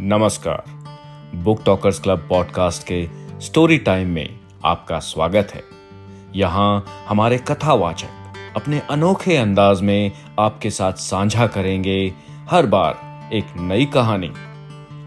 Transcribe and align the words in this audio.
नमस्कार। 0.00 0.64
Book 1.34 1.62
talkers 1.66 2.00
club 2.00 2.26
podcast 2.28 2.82
के 2.82 3.08
story 3.40 3.78
time 3.78 4.08
में 4.08 4.40
आपका 4.64 4.98
स्वागत 4.98 5.48
है। 5.54 5.62
यहाँ 6.34 6.84
हमारे 7.08 7.38
कथावाचक 7.38 8.34
अपने 8.56 8.80
अनोखे 8.80 9.36
अंदाज 9.36 9.80
में 9.80 10.12
आपके 10.38 10.70
साथ 10.70 10.92
साझा 10.92 11.46
करेंगे 11.46 12.14
हर 12.50 12.66
बार 12.66 13.30
एक 13.32 13.44
नई 13.56 13.86
कहानी। 13.86 14.32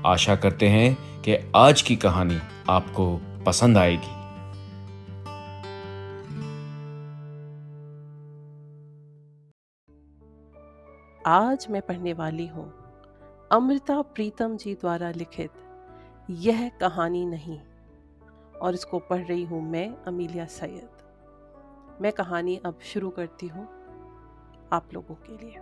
आशा 0.05 0.35
करते 0.35 0.67
हैं 0.67 1.21
कि 1.21 1.51
आज 1.55 1.81
की 1.81 1.95
कहानी 1.95 2.39
आपको 2.69 3.21
पसंद 3.45 3.77
आएगी। 3.77 4.17
आज 11.25 11.67
मैं 11.69 11.81
पढ़ने 11.81 12.13
वाली 12.13 12.47
हूँ 12.47 12.78
अमृता 13.51 14.01
प्रीतम 14.01 14.55
जी 14.57 14.73
द्वारा 14.75 15.09
लिखित, 15.11 15.51
यह 16.29 16.67
कहानी 16.81 17.25
नहीं। 17.25 17.59
और 18.61 18.73
इसको 18.73 18.99
पढ़ 19.01 19.21
रही 19.21 19.43
हूँ 19.43 19.61
मैं, 19.63 19.87
अमीलिया 20.07 20.45
सैयद। 20.47 21.97
मैं 22.01 22.11
कहानी 22.13 22.55
अब 22.65 22.79
शुरू 22.83 23.09
करती 23.09 23.47
हूँ 23.47 23.67
आप 24.73 24.93
लोगों 24.93 25.15
के 25.17 25.37
लिए। 25.37 25.57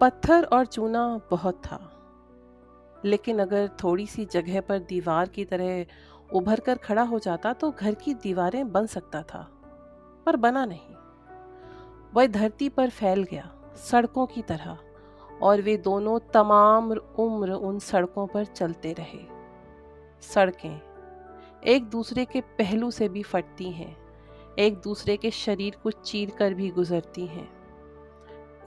पत्थर 0.00 0.44
और 0.44 0.66
चूना 0.66 1.06
बहुत 1.30 1.62
था, 1.64 1.80
लेकिन 3.04 3.38
अगर 3.38 3.68
थोड़ी 3.84 4.06
सी 4.06 4.24
जगह 4.32 4.60
पर 4.60 4.78
दीवार 4.84 5.28
की 5.28 5.44
तरह 5.46 5.84
उभर 6.32 6.60
कर 6.60 6.78
खड़ा 6.78 7.02
हो 7.04 7.18
जाता 7.20 7.52
तो 7.52 7.70
घर 7.72 7.94
की 7.96 8.14
दीवारें 8.16 8.72
बन 8.72 8.86
सकता 8.88 9.22
था, 9.24 9.46
पर 10.26 10.36
बना 10.38 10.64
नहीं। 10.66 10.94
वह 12.14 12.26
धरती 12.28 12.68
पर 12.68 12.90
फैल 12.92 13.22
गया, 13.24 13.50
सड़कों 13.82 14.26
की 14.26 14.42
तरह। 14.44 14.78
और 15.44 15.60
वे 15.62 15.76
दोनों 15.76 16.18
तमाम 16.34 16.92
उम्र 16.92 17.52
उन 17.52 17.78
सड़कों 17.78 18.26
पर 18.26 18.44
चलते 18.44 18.92
रहे। 18.92 19.20
सड़कें 20.22 20.80
एक 21.66 21.84
दूसरे 21.84 22.24
के 22.24 22.40
पहलू 22.58 22.90
से 22.90 23.08
भी 23.08 23.22
फटती 23.22 23.70
हैं, 23.70 23.96
एक 24.58 24.74
दूसरे 24.76 25.16
के 25.16 25.30
शरीर 25.30 25.76
को 25.82 25.90
चीर 25.90 26.30
कर 26.30 26.54
भी 26.54 26.70
गुजरती 26.70 27.26
हैं, 27.26 27.48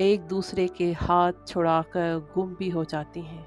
एक 0.02 0.22
दूसरे 0.22 0.68
के 0.68 0.92
हाथ 0.94 1.46
छुड़ाकर 1.48 2.18
गुम 2.36 2.56
भी 2.56 2.70
हो 2.70 2.84
जाती 2.84 3.22
हैं 3.22 3.46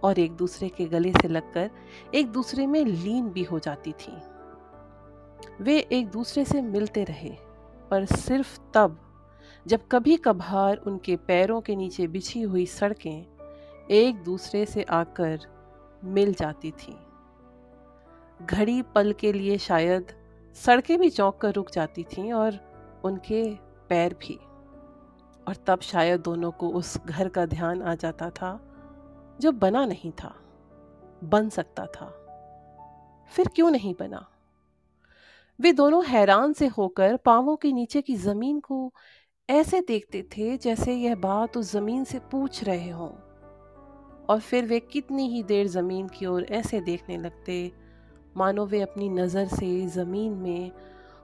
और 0.00 0.18
एक 0.18 0.32
दूसरे 0.32 0.68
के 0.68 0.84
गले 0.86 1.12
से 1.12 1.28
लगकर 1.28 1.70
एक 2.14 2.30
दूसरे 2.32 2.66
में 2.66 2.84
लीन 2.84 3.28
भी 3.28 3.42
हो 3.42 3.58
जाती 3.58 3.92
थी। 3.92 4.16
वे 5.60 5.78
एक 5.78 6.08
दूसरे 6.08 6.44
से 6.44 6.62
मिलते 6.62 7.04
रहे, 7.04 7.30
पर 7.90 8.04
सिर्फ़ 8.06 8.58
तब 8.74 8.98
जब 9.66 9.80
कभी 9.92 10.16
कभार 10.16 10.76
उनके 10.76 11.16
पैरों 11.16 11.60
के 11.60 11.76
नीचे 11.76 12.06
बिछी 12.06 12.40
हुई 12.40 12.66
सड़कें 12.66 13.26
एक 13.90 14.22
दूसरे 14.24 14.66
से 14.66 14.82
आकर 14.82 15.40
मिल 16.04 16.34
जाती 16.34 16.70
थीं। 16.70 16.96
घड़ी 18.46 18.82
पल 18.82 19.12
के 19.12 19.32
लिए 19.32 19.58
शायद 19.58 20.06
सड़कें 20.54 21.00
भी 21.00 21.10
चौंक 21.10 21.36
कर 21.36 21.52
रुक 21.54 21.70
जाती 21.70 22.04
थीं 22.04 22.32
और 22.32 22.58
उनके 23.04 23.54
पैर 23.88 24.14
भी। 24.14 24.38
और 25.48 25.56
तब 25.66 25.80
शायद 25.80 26.20
दोनों 26.20 26.50
को 26.50 26.68
उस 26.68 26.98
घर 26.98 27.28
का 27.28 27.46
ध्यान 27.46 27.82
आ 27.82 27.94
जाता 27.94 28.30
था, 28.30 28.60
जो 29.40 29.52
बना 29.52 29.86
नहीं 29.86 30.12
था, 30.12 30.34
बन 31.24 31.48
सकता 31.48 31.86
था। 31.86 32.06
फिर 33.32 33.48
क्यों 33.48 33.70
नहीं 33.70 33.94
बना? 34.00 34.28
वे 35.60 35.72
दोनों 35.72 36.04
हैरान 36.04 36.52
से 36.52 36.66
होकर 36.66 37.16
पांवों 37.16 37.56
के 37.56 37.72
नीचे 37.72 38.02
की 38.02 38.16
ज़मीन 38.16 38.60
को 38.60 38.92
ऐसे 39.48 39.80
देखते 39.80 40.22
थे 40.22 40.56
जैसे 40.56 40.94
यह 40.94 41.14
बात 41.14 41.56
उस 41.56 41.72
ज़मीन 41.72 42.04
से 42.04 42.18
पूछ 42.18 42.62
रहे 42.64 42.90
हों। 42.90 43.08
और 44.28 44.40
फिर 44.40 44.64
वे 44.64 44.78
कितनी 44.80 45.28
ही 45.28 45.42
देर 45.42 45.66
ज़मीन 45.66 46.06
की 46.08 46.26
ओर 46.26 46.44
ऐसे 46.44 46.80
देखने 46.80 47.16
लगते। 47.16 47.72
मानो 48.36 48.64
वे 48.66 48.80
अपनी 48.80 49.08
नज़र 49.08 49.46
से 49.46 49.86
ज़मीन 49.86 50.32
में 50.32 50.70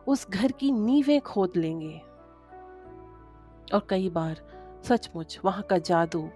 उस 0.06 0.30
घर 0.30 0.52
की 0.52 0.70
नींवें 0.72 1.20
खोद 1.20 1.52
लेंगे। 1.56 1.98
और 3.74 3.86
कई 3.90 4.10
बार 4.10 4.42
सचमुच 4.84 5.38
वहाँ 5.44 5.62
का 5.62 5.78
जादू 5.78 6.28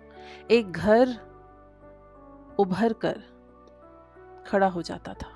एक 0.50 0.72
घर 0.72 1.16
उभर 2.58 2.92
कर 2.92 3.20
खड़ा 4.46 4.66
हो 4.66 4.82
जाता 4.82 5.14
था। 5.14 5.28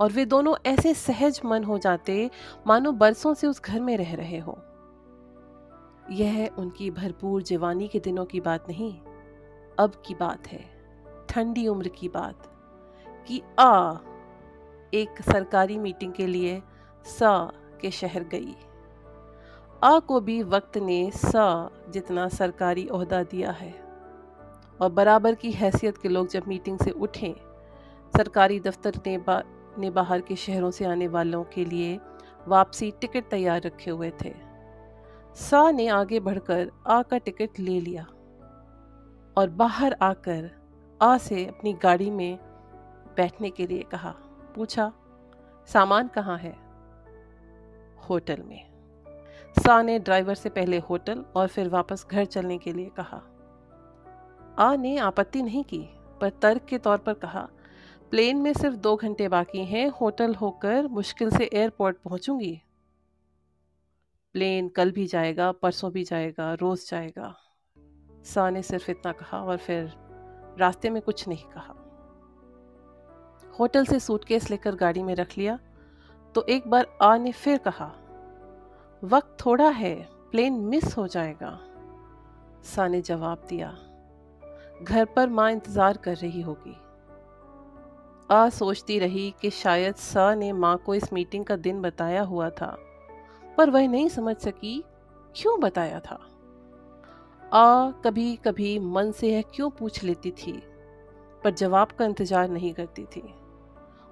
और 0.00 0.12
वे 0.12 0.24
दोनों 0.24 0.54
ऐसे 0.66 0.94
सहज 0.94 1.40
मन 1.44 1.64
हो 1.64 1.78
जाते 1.78 2.30
मानो 2.66 2.92
बरसों 2.92 3.34
से 3.34 3.46
उस 3.46 3.62
घर 3.62 3.80
में 3.80 3.96
रह 3.96 4.14
रहे 4.14 4.38
हों। 4.38 4.63
यह 6.10 6.48
उनकी 6.58 6.90
भरपूर 6.90 7.42
जवानी 7.42 7.88
के 7.88 7.98
दिनों 7.98 8.24
की 8.24 8.40
बात 8.40 8.68
नहीं 8.68 8.92
अब 9.78 10.02
की 10.06 10.14
बात 10.14 10.46
है 10.48 10.64
ठंडी 11.28 11.66
उम्र 11.68 11.88
की 11.88 12.08
बात 12.08 12.42
कि 13.28 13.42
आ 13.58 13.96
एक 14.94 15.22
सरकारी 15.22 15.78
मीटिंग 15.78 16.12
के 16.12 16.26
लिए 16.26 16.62
सा 17.04 17.52
के 17.80 17.90
शहर 17.90 18.24
गई। 18.24 18.54
आ 19.84 19.98
को 19.98 20.20
भी 20.20 20.42
वक्त 20.42 20.78
ने 20.78 21.10
सा 21.10 21.70
जितना 21.90 22.28
सरकारी 22.28 22.86
अहदा 22.86 23.22
दिया 23.22 23.50
है 23.50 23.74
और 24.80 24.92
बराबर 24.92 25.34
की 25.34 25.50
हैसियत 25.52 25.98
के 25.98 26.08
लोग 26.08 26.28
जब 26.28 26.42
मीटिंग 26.48 26.78
से 26.78 26.90
उठें 26.90 27.34
सरकारी 28.16 28.60
दफ्तर 28.60 29.00
ने 29.06 29.18
बा, 29.18 29.42
ने 29.78 29.90
बाहर 29.90 30.20
के 30.20 30.36
शहरों 30.36 30.70
से 30.70 30.84
आने 30.84 31.08
वालों 31.08 31.44
के 31.44 31.64
लिए 31.64 31.98
वापसी 32.48 32.90
टिकट 32.90 33.28
तैयार 33.30 33.62
रखे 33.62 33.90
हुए 33.90 34.12
थे। 34.24 34.53
सा 35.36 35.70
ने 35.70 35.88
आगे 35.88 36.20
बढ़कर 36.20 36.70
आ 36.86 37.02
का 37.02 37.18
टिकट 37.18 37.48
ले 37.58 37.80
लिया 37.80 38.04
और 39.36 39.50
बाहर 39.50 39.96
आकर 40.02 40.50
आ 41.02 41.18
से 41.18 41.46
अपनी 41.46 41.72
गाड़ी 41.72 42.10
में 42.10 42.38
बैठने 43.16 43.50
के 43.50 43.66
लिए 43.66 43.82
कहा, 43.82 44.14
पूछा, 44.54 44.92
सामान 45.66 46.08
कहाँ 46.08 46.38
है? 46.38 46.54
होटल 48.08 48.42
में। 48.42 48.66
सा 49.56 49.82
ने 49.82 49.98
ड्राइवर 49.98 50.34
से 50.34 50.48
पहले 50.48 50.78
होटल 50.78 51.24
और 51.36 51.48
फिर 51.48 51.68
वापस 51.68 52.06
घर 52.10 52.24
चलने 52.24 52.58
के 52.58 52.72
लिए 52.72 52.90
कहा। 53.00 53.22
आ 54.58 54.76
ने 54.76 54.96
आपत्ति 54.98 55.42
नहीं 55.42 55.64
की, 55.64 55.88
पर 56.20 56.30
तर्क 56.30 56.64
के 56.64 56.78
तौर 56.78 56.98
पर 56.98 57.14
कहा, 57.14 57.48
प्लेन 58.10 58.36
में 58.36 58.52
सिर्फ़ 58.52 58.76
दो 58.76 58.96
घंटे 58.96 59.28
बाकी 59.28 59.64
हैं, 59.64 59.88
होटल 59.88 60.34
होकर 60.34 60.86
मुश्किल 60.86 61.30
से 61.30 61.50
एयरपोर्ट 61.52 61.96
पहुंचूँगी 61.96 62.62
प्लेन 64.34 64.68
कल 64.68 64.90
भी 64.92 65.06
जाएगा, 65.06 65.50
परसों 65.52 65.90
भी 65.92 66.02
जाएगा, 66.04 66.52
रोज़ 66.54 66.88
जाएगा। 66.90 67.34
सा 68.24 68.48
ने 68.50 68.62
सिर्फ़ 68.62 68.90
इतना 68.90 69.12
कहा 69.12 69.38
और 69.40 69.56
फिर 69.58 69.92
रास्ते 70.58 70.90
में 70.90 71.00
कुछ 71.02 71.26
नहीं 71.28 71.44
कहा। 71.48 71.74
होटल 73.54 73.84
से 73.84 73.98
सूटकेस 74.00 74.50
लेकर 74.50 74.74
गाड़ी 74.74 75.02
में 75.02 75.14
रख 75.14 75.36
लिया 75.38 75.58
तो 76.34 76.42
एक 76.48 76.66
बार 76.68 76.86
आ 77.02 77.16
ने 77.16 77.32
फिर 77.32 77.58
कहा, 77.58 77.86
वक्त 79.02 79.36
थोड़ा 79.44 79.68
है, 79.68 79.94
प्लेन 80.30 80.52
मिस 80.62 80.96
हो 80.98 81.06
जाएगा। 81.08 81.58
सा 82.64 82.86
ने 82.88 83.00
जवाब 83.00 83.46
दिया, 83.48 83.68
घर 84.82 85.04
पर 85.06 85.28
माँ 85.28 85.50
इंतज़ार 85.50 85.96
कर 85.96 86.16
रही 86.16 86.40
होगी। 86.42 86.76
आ 88.30 88.48
सोचती 88.50 88.98
रही 88.98 89.32
कि 89.40 89.50
शायद 89.50 89.94
सा 89.96 90.34
ने 90.34 90.52
माँ 90.54 90.76
को 90.76 90.94
इस 90.94 91.12
मीटिंग 91.12 91.44
का 91.44 91.56
दिन 91.58 91.80
बताया 91.82 92.22
हुआ 92.22 92.50
था। 92.50 92.76
पर 93.58 93.70
वह 93.70 93.88
नहीं 93.88 94.08
समझ 94.08 94.36
सकी, 94.36 94.84
क्यों 95.36 95.60
बताया 95.60 96.00
था? 96.00 96.18
आ 97.52 97.90
कभी 97.90 98.34
कभी 98.36 98.78
मन 98.78 99.10
से 99.12 99.30
यह 99.30 99.42
क्यों 99.54 99.70
पूछ 99.70 100.02
लेती 100.04 100.30
थी, 100.30 100.52
पर 101.44 101.50
जवाब 101.50 101.92
का 101.92 102.04
इंतज़ार 102.04 102.48
नहीं 102.48 102.72
करती 102.74 103.04
थी। 103.06 103.22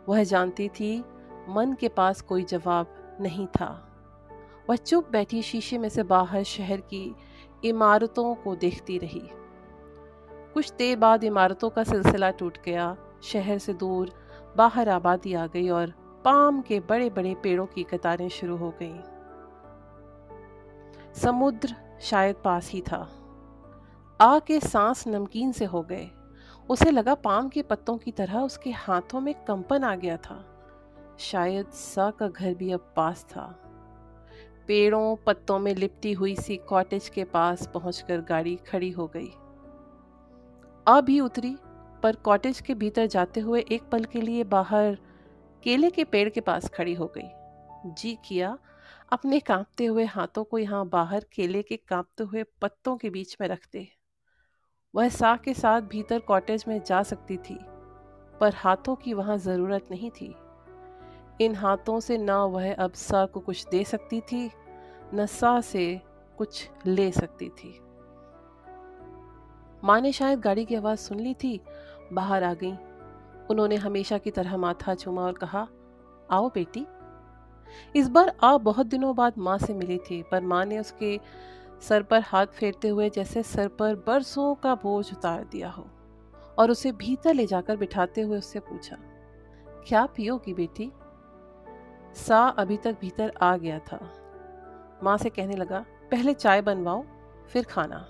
वह 0.09 0.25
जानती 0.25 0.69
थी, 0.69 0.99
मन 1.49 1.77
के 1.81 1.89
पास 1.89 2.21
कोई 2.21 2.43
जवाब 2.43 3.17
नहीं 3.21 3.47
था। 3.47 3.89
वह 4.71 4.77
चुप 4.77 5.11
बैठी 5.11 5.43
शीशे 5.43 5.79
में 5.79 5.89
से 5.89 6.03
बाहर 6.03 6.43
शहर 6.43 6.81
की 6.81 7.15
इमारतों 7.65 8.35
को 8.35 8.55
देखती 8.57 8.99
रही। 8.99 9.23
कुछ 10.55 10.73
देर 10.73 10.97
बाद 10.97 11.25
इमारतों 11.25 11.71
का 11.71 11.85
सिलसिला 11.85 12.31
टूट 12.31 12.59
गया, 12.65 12.97
शहर 13.23 13.59
से 13.59 13.75
दूर 13.75 14.13
बाहर 14.57 14.89
आबादी 14.89 15.35
आ 15.35 15.47
गई 15.47 15.69
और 15.69 15.93
पाम 16.25 16.61
के 16.61 16.81
बड़े 16.81 17.11
बड़े 17.11 17.35
पेड़ों 17.35 17.67
की 17.67 17.83
कतारें 17.83 18.29
शुरू 18.29 18.57
हो 18.57 18.71
गईं। 18.81 18.99
समुद्र 21.15 21.77
शायद 22.01 22.37
पास 22.45 22.71
ही 22.71 22.81
था। 22.81 23.09
आ 24.21 24.39
के 24.39 24.61
सांस 24.61 25.09
नमकीन 25.09 25.53
से 25.53 25.65
हो 25.65 25.83
गए। 25.83 26.11
उसे 26.71 26.91
लगा 26.91 27.15
पाम 27.15 27.49
के 27.49 27.63
पत्तों 27.63 27.99
की 27.99 28.13
तरह 28.13 28.39
उसके 28.39 28.71
हाथों 28.71 29.21
में 29.21 29.35
कंपन 29.35 29.85
आ 29.85 29.95
गया 29.95 30.17
था। 30.17 30.45
शायद 31.19 31.67
सा 31.67 32.11
का 32.11 32.29
घर 32.29 32.55
भी 32.55 32.73
अब 32.73 32.93
पास 32.97 33.25
था। 33.25 33.59
पेड़ों 34.69 35.17
पत्तों 35.17 35.59
में 35.59 35.75
लिपटी 35.75 36.13
हुई 36.13 36.37
सी 36.37 36.57
कॉटेज 36.57 37.09
के 37.09 37.25
पास 37.25 37.67
पहुंचकर 37.67 38.21
गाड़ी 38.21 38.57
खड़ी 38.57 38.91
हो 38.91 39.07
गई। 39.17 39.31
आ 40.89 41.01
भी 41.01 41.21
उतरी, 41.21 41.57
पर 42.03 42.17
कॉटेज 42.17 42.61
के 42.61 42.75
भीतर 42.75 43.07
जाते 43.07 43.41
हुए 43.41 43.61
एक 43.61 43.83
पल 43.83 44.05
के 44.05 44.21
लिए 44.21 44.45
बाहर 44.45 44.99
केले 45.63 45.91
के 45.91 46.05
पेड़ 46.05 46.29
के 46.29 46.41
पास 46.41 46.69
खड़ी 46.69 46.95
हो 46.95 47.13
गई। 47.19 47.29
जी 47.93 48.19
किया 48.25 48.59
अपने 49.13 49.41
कांपते 49.41 49.87
हुए 49.87 50.05
हाथों 50.05 50.45
को 50.45 50.59
यहाँ 50.59 50.87
बाहर 50.89 51.25
केले 51.33 51.63
के 51.63 51.77
कांपते 51.77 52.25
हुए 52.25 52.43
पत्तों 52.63 52.97
के 52.97 53.11
बीच 53.11 53.37
में 53.41 53.49
रखते। 53.49 53.89
वह 54.95 55.09
सा 55.09 55.35
के 55.37 55.55
साथ 55.55 55.81
भीतर 55.81 56.19
कॉटेज 56.19 56.65
में 56.69 56.81
जा 56.83 57.03
सकती 57.03 57.37
थी, 57.37 57.59
पर 58.41 58.55
हाथों 58.55 58.95
की 58.95 59.15
वहाँ 59.15 59.37
ज़रूरत 59.39 59.89
नहीं 59.91 60.11
थी। 60.11 60.35
इन 61.41 61.55
हाथों 61.55 61.99
से 62.01 62.19
ना 62.19 62.45
वह 62.45 62.75
अब 62.75 62.93
सा 62.93 63.25
को 63.27 63.41
कुछ 63.41 63.67
दे 63.71 63.85
सकती 63.85 64.21
थी, 64.21 64.51
न 65.15 65.27
सा 65.27 65.61
से 65.61 66.01
कुछ 66.39 66.69
ले 66.87 67.11
सकती 67.13 67.49
थी। 67.49 67.79
माँ 69.85 70.01
ने 70.01 70.13
शायद 70.13 70.41
गाड़ी 70.41 70.65
की 70.65 70.75
आवाज़ 70.75 70.99
सुन 70.99 71.21
ली 71.21 71.35
थी, 71.35 71.61
बाहर 72.13 72.45
आ 72.45 72.55
गई। 72.55 72.73
उन्होंने 73.51 73.77
हमेशा 73.77 74.19
की 74.19 74.31
तरह 74.31 74.57
माथा 74.57 74.95
चूमा 74.95 75.23
और 75.23 75.33
कहा, 75.33 75.67
आओ 76.31 76.49
बेटी 76.49 76.87
इस 77.97 78.09
बार 78.09 78.33
आप 78.43 78.61
बहुत 78.61 78.87
दिनों 78.87 79.15
बाद 79.17 79.39
माँ 79.39 79.57
से 79.59 79.75
मिली 79.75 79.99
थी, 80.01 80.23
पर 80.23 80.41
माँ 80.43 80.65
ने 80.65 80.79
उसके 80.79 81.19
सर 81.81 82.03
पर 82.03 82.21
हाथ 82.21 82.47
फेरते 82.49 82.89
हुए 82.89 83.09
जैसे 83.11 83.43
सर 83.43 83.69
पर 83.69 83.95
बरसों 84.07 84.55
का 84.55 84.75
बोझ 84.75 85.13
उतार 85.13 85.45
दिया 85.45 85.71
हो 85.71 85.87
और 86.59 86.71
उसे 86.71 86.93
भीतर 86.93 87.35
ले 87.35 87.47
जाकर 87.47 87.77
बिठाते 87.77 88.21
हुए 88.21 88.39
उससे 88.39 88.59
पूछा, 88.61 88.97
क्या 89.89 90.05
पियोगी 90.07 90.55
बेटी? 90.55 90.91
सा 92.17 92.47
अभी 92.49 92.77
तक 92.77 92.97
भीतर 93.01 93.33
आ 93.43 93.57
गया 93.57 93.79
था। 93.83 93.99
माँ 95.03 95.17
से 95.19 95.31
कहने 95.31 95.57
लगा, 95.57 95.85
पहले 96.11 96.35
चाय 96.35 96.63
बनवाओ, 96.63 97.05
फिर 97.49 97.65
खाना। 97.65 98.07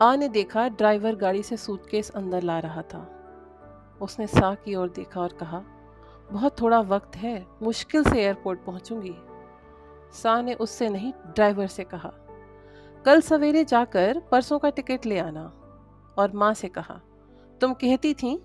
आ 0.00 0.14
ने 0.16 0.28
देखा 0.28 0.68
ड्राइवर 0.68 1.14
गाड़ी 1.16 1.42
से 1.42 1.56
सूटकेस 1.56 2.10
अंदर 2.10 2.42
ला 2.42 2.58
रहा 2.58 2.82
था। 2.84 3.06
उसने 4.00 4.26
सा 4.26 4.54
की 4.54 4.74
ओर 4.74 4.88
देखा 4.88 5.20
और 5.20 5.32
कहा 5.32 5.62
बहुत 6.32 6.60
थोड़ा 6.60 6.80
वक्त 6.80 7.16
है, 7.16 7.46
मुश्किल 7.62 8.04
से 8.04 8.20
एयरपोर्ट 8.22 8.60
पहुंचूँगी। 8.64 9.14
सा 10.12 10.42
ने 10.42 10.54
उससे 10.54 10.88
नहीं, 10.88 11.12
ड्राइवर 11.12 11.66
से 11.66 11.84
कहा। 11.84 12.12
कल 13.04 13.20
सवेरे 13.20 13.64
जाकर 13.64 14.22
परसों 14.30 14.58
का 14.58 14.70
टिकट 14.70 15.06
ले 15.06 15.18
आना। 15.18 15.52
और 16.18 16.32
माँ 16.32 16.54
से 16.54 16.68
कहा, 16.68 17.00
तुम 17.60 17.74
कहती 17.74 18.14
थी 18.14 18.42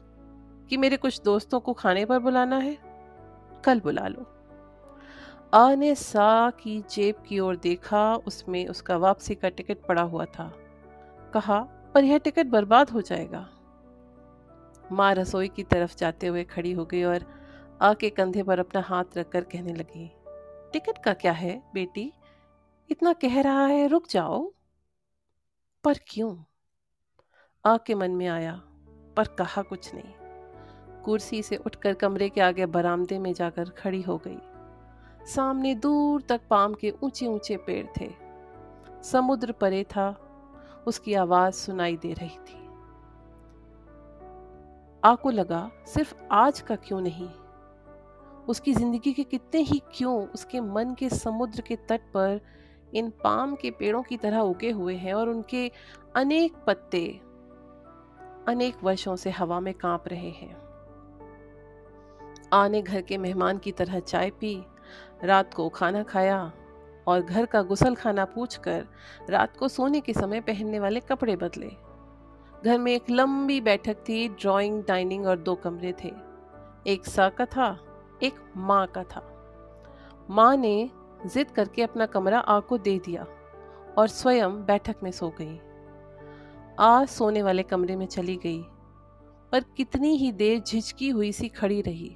कि 0.69 0.77
मेरे 0.77 0.97
कुछ 0.97 1.21
दोस्तों 1.21 1.59
को 1.59 1.73
खाने 1.73 2.05
पर 2.05 2.19
बुलाना 2.19 2.57
है, 2.57 2.77
कल 3.63 3.79
बुला 3.79 4.07
लो। 4.07 4.25
आ 5.53 5.75
ने 5.75 5.95
सा 5.95 6.49
की 6.49 6.81
जेब 6.81 7.15
की 7.27 7.39
ओर 7.39 7.55
देखा, 7.55 8.15
उसमें 8.15 8.67
उसका 8.67 8.97
वापसी 8.97 9.35
का 9.35 9.49
टिकट 9.49 9.77
पड़ा 9.87 10.01
हुआ 10.01 10.25
था। 10.25 10.53
कहा, 11.33 11.59
पर 11.93 12.03
यह 12.03 12.17
टिकट 12.17 12.45
बर्बाद 12.45 12.89
हो 12.89 13.01
जाएगा। 13.01 13.49
माँ 14.91 15.13
रसोई 15.13 15.47
की 15.47 15.63
तरफ़ 15.63 15.95
जाते 15.97 16.27
हुए 16.27 16.43
खड़ी 16.43 16.71
हो 16.71 16.85
गई 16.85 17.03
और 17.03 17.38
आ 17.81 17.93
के 17.93 18.09
कंधे 18.09 18.43
पर 18.43 18.59
अपना 18.59 18.81
हाथ 18.81 19.03
रखकर 19.17 19.43
कहने 19.43 19.73
लगी, 19.73 20.11
टिकट 20.73 21.03
का 21.03 21.13
क्या 21.13 21.31
है, 21.31 21.63
बेटी? 21.73 22.13
इतना 22.89 23.13
कह 23.13 23.41
रहा 23.41 23.65
है, 23.65 23.87
रुक 23.87 24.07
जाओ। 24.07 24.53
पर 25.83 25.93
क्यों? 26.07 26.43
आ 27.65 27.77
के 27.77 27.95
मन 27.95 28.11
में 28.11 28.27
आया, 28.27 28.61
पर 29.17 29.27
कहा 29.27 29.61
कुछ 29.61 29.91
नहीं। 29.95 30.13
कुर्सी 31.01 31.43
से 31.43 31.55
उठकर 31.55 31.93
कमरे 31.93 32.29
के 32.29 32.41
आगे 32.41 32.65
बरामदे 32.65 33.19
में 33.19 33.33
जाकर 33.33 33.69
खड़ी 33.69 34.01
हो 34.01 34.21
गई। 34.27 34.39
सामने 35.25 35.75
दूर 35.75 36.21
तक 36.21 36.41
पाम 36.49 36.73
के 36.73 36.93
ऊँचे 37.03 37.27
ऊँचे 37.27 37.57
पेड़ 37.57 37.87
थे। 38.01 38.13
समुद्र 39.03 39.51
परे 39.51 39.83
था, 39.83 40.25
उसकी 40.87 41.13
आवाज़ 41.13 41.53
सुनाई 41.53 41.97
दे 41.97 42.13
रही 42.13 42.37
थी। 42.37 42.59
आको 45.03 45.29
लगा, 45.29 45.71
सिर्फ़ 45.87 46.15
आज 46.31 46.61
का 46.61 46.75
क्यों 46.75 47.01
नहीं? 47.01 47.29
उसकी 48.49 48.73
ज़िंदगी 48.73 49.13
के 49.13 49.23
कितने 49.23 49.61
ही 49.61 49.81
क्यों 49.93 50.27
उसके 50.27 50.59
मन 50.59 50.93
के 50.99 51.09
समुद्र 51.09 51.61
के 51.61 51.75
तट 51.75 52.01
पर 52.01 52.39
इन 52.93 53.09
पाम 53.09 53.55
के 53.55 53.71
पेड़ों 53.71 54.01
की 54.03 54.17
तरह 54.17 54.39
उगे 54.39 54.71
हुए 54.71 54.95
हैं 54.95 55.13
और 55.13 55.29
उनके 55.29 55.71
अनेक 56.15 56.53
पत्ते 56.67 57.05
अनेक 58.47 58.83
वर्षों 58.83 59.15
से 59.15 59.29
हवा 59.29 59.59
में 59.59 59.73
काँप 59.73 60.07
रहे 60.07 60.29
हैं। 60.29 60.55
आने 62.53 62.81
घर 62.81 63.01
के 63.01 63.17
मेहमान 63.17 63.57
की 63.57 63.71
तरह 63.71 63.99
चाय 63.99 64.29
पी, 64.29 64.63
रात 65.23 65.53
को 65.53 65.67
खाना 65.69 66.03
खाया 66.03 66.51
और 67.07 67.21
घर 67.21 67.45
का 67.45 67.61
गुसल 67.61 67.95
खाना 67.95 68.25
पूछकर 68.25 68.85
रात 69.29 69.57
को 69.57 69.67
सोने 69.67 69.99
के 69.99 70.13
समय 70.13 70.41
पहनने 70.41 70.79
वाले 70.79 70.99
कपड़े 70.99 71.35
बदले। 71.35 71.69
घर 72.65 72.77
में 72.77 72.91
एक 72.91 73.09
लंबी 73.09 73.59
बैठक 73.61 73.97
थी 74.09 74.27
ड्राइंग 74.29 74.83
डाइनिंग 74.83 75.25
और 75.25 75.37
दो 75.39 75.55
कमरे 75.55 75.93
थे। 76.03 76.11
एक 76.87 77.05
साका 77.05 77.45
था 77.45 77.69
एक 78.24 78.39
माँ 78.57 78.86
का 78.88 79.04
था। 79.06 79.21
माँ 80.30 80.56
ने 80.57 80.89
जिद 81.25 81.51
करके 81.51 81.83
अपना 81.83 82.06
कमरा 82.06 82.39
आ 82.39 82.60
को 82.60 82.77
दे 82.77 82.98
दिया 83.00 83.25
और 83.98 84.07
स्वयं 84.07 84.66
बैठक 84.66 84.95
में 85.04 85.12
सो 85.12 85.30
गई। 85.42 85.60
आ 86.80 87.06
सोने 87.06 87.42
वाले 87.44 87.63
कमरे 87.63 87.95
में 87.95 88.06
चली 88.06 88.36
गई, 88.36 88.62
पर 89.51 89.63
कितनी 89.77 90.16
ही 90.18 90.31
देर 90.31 90.60
झिझकी 90.60 91.10
हुई 91.10 91.31
सी 91.31 91.48
खड़ी 91.50 91.81
रही। 91.81 92.16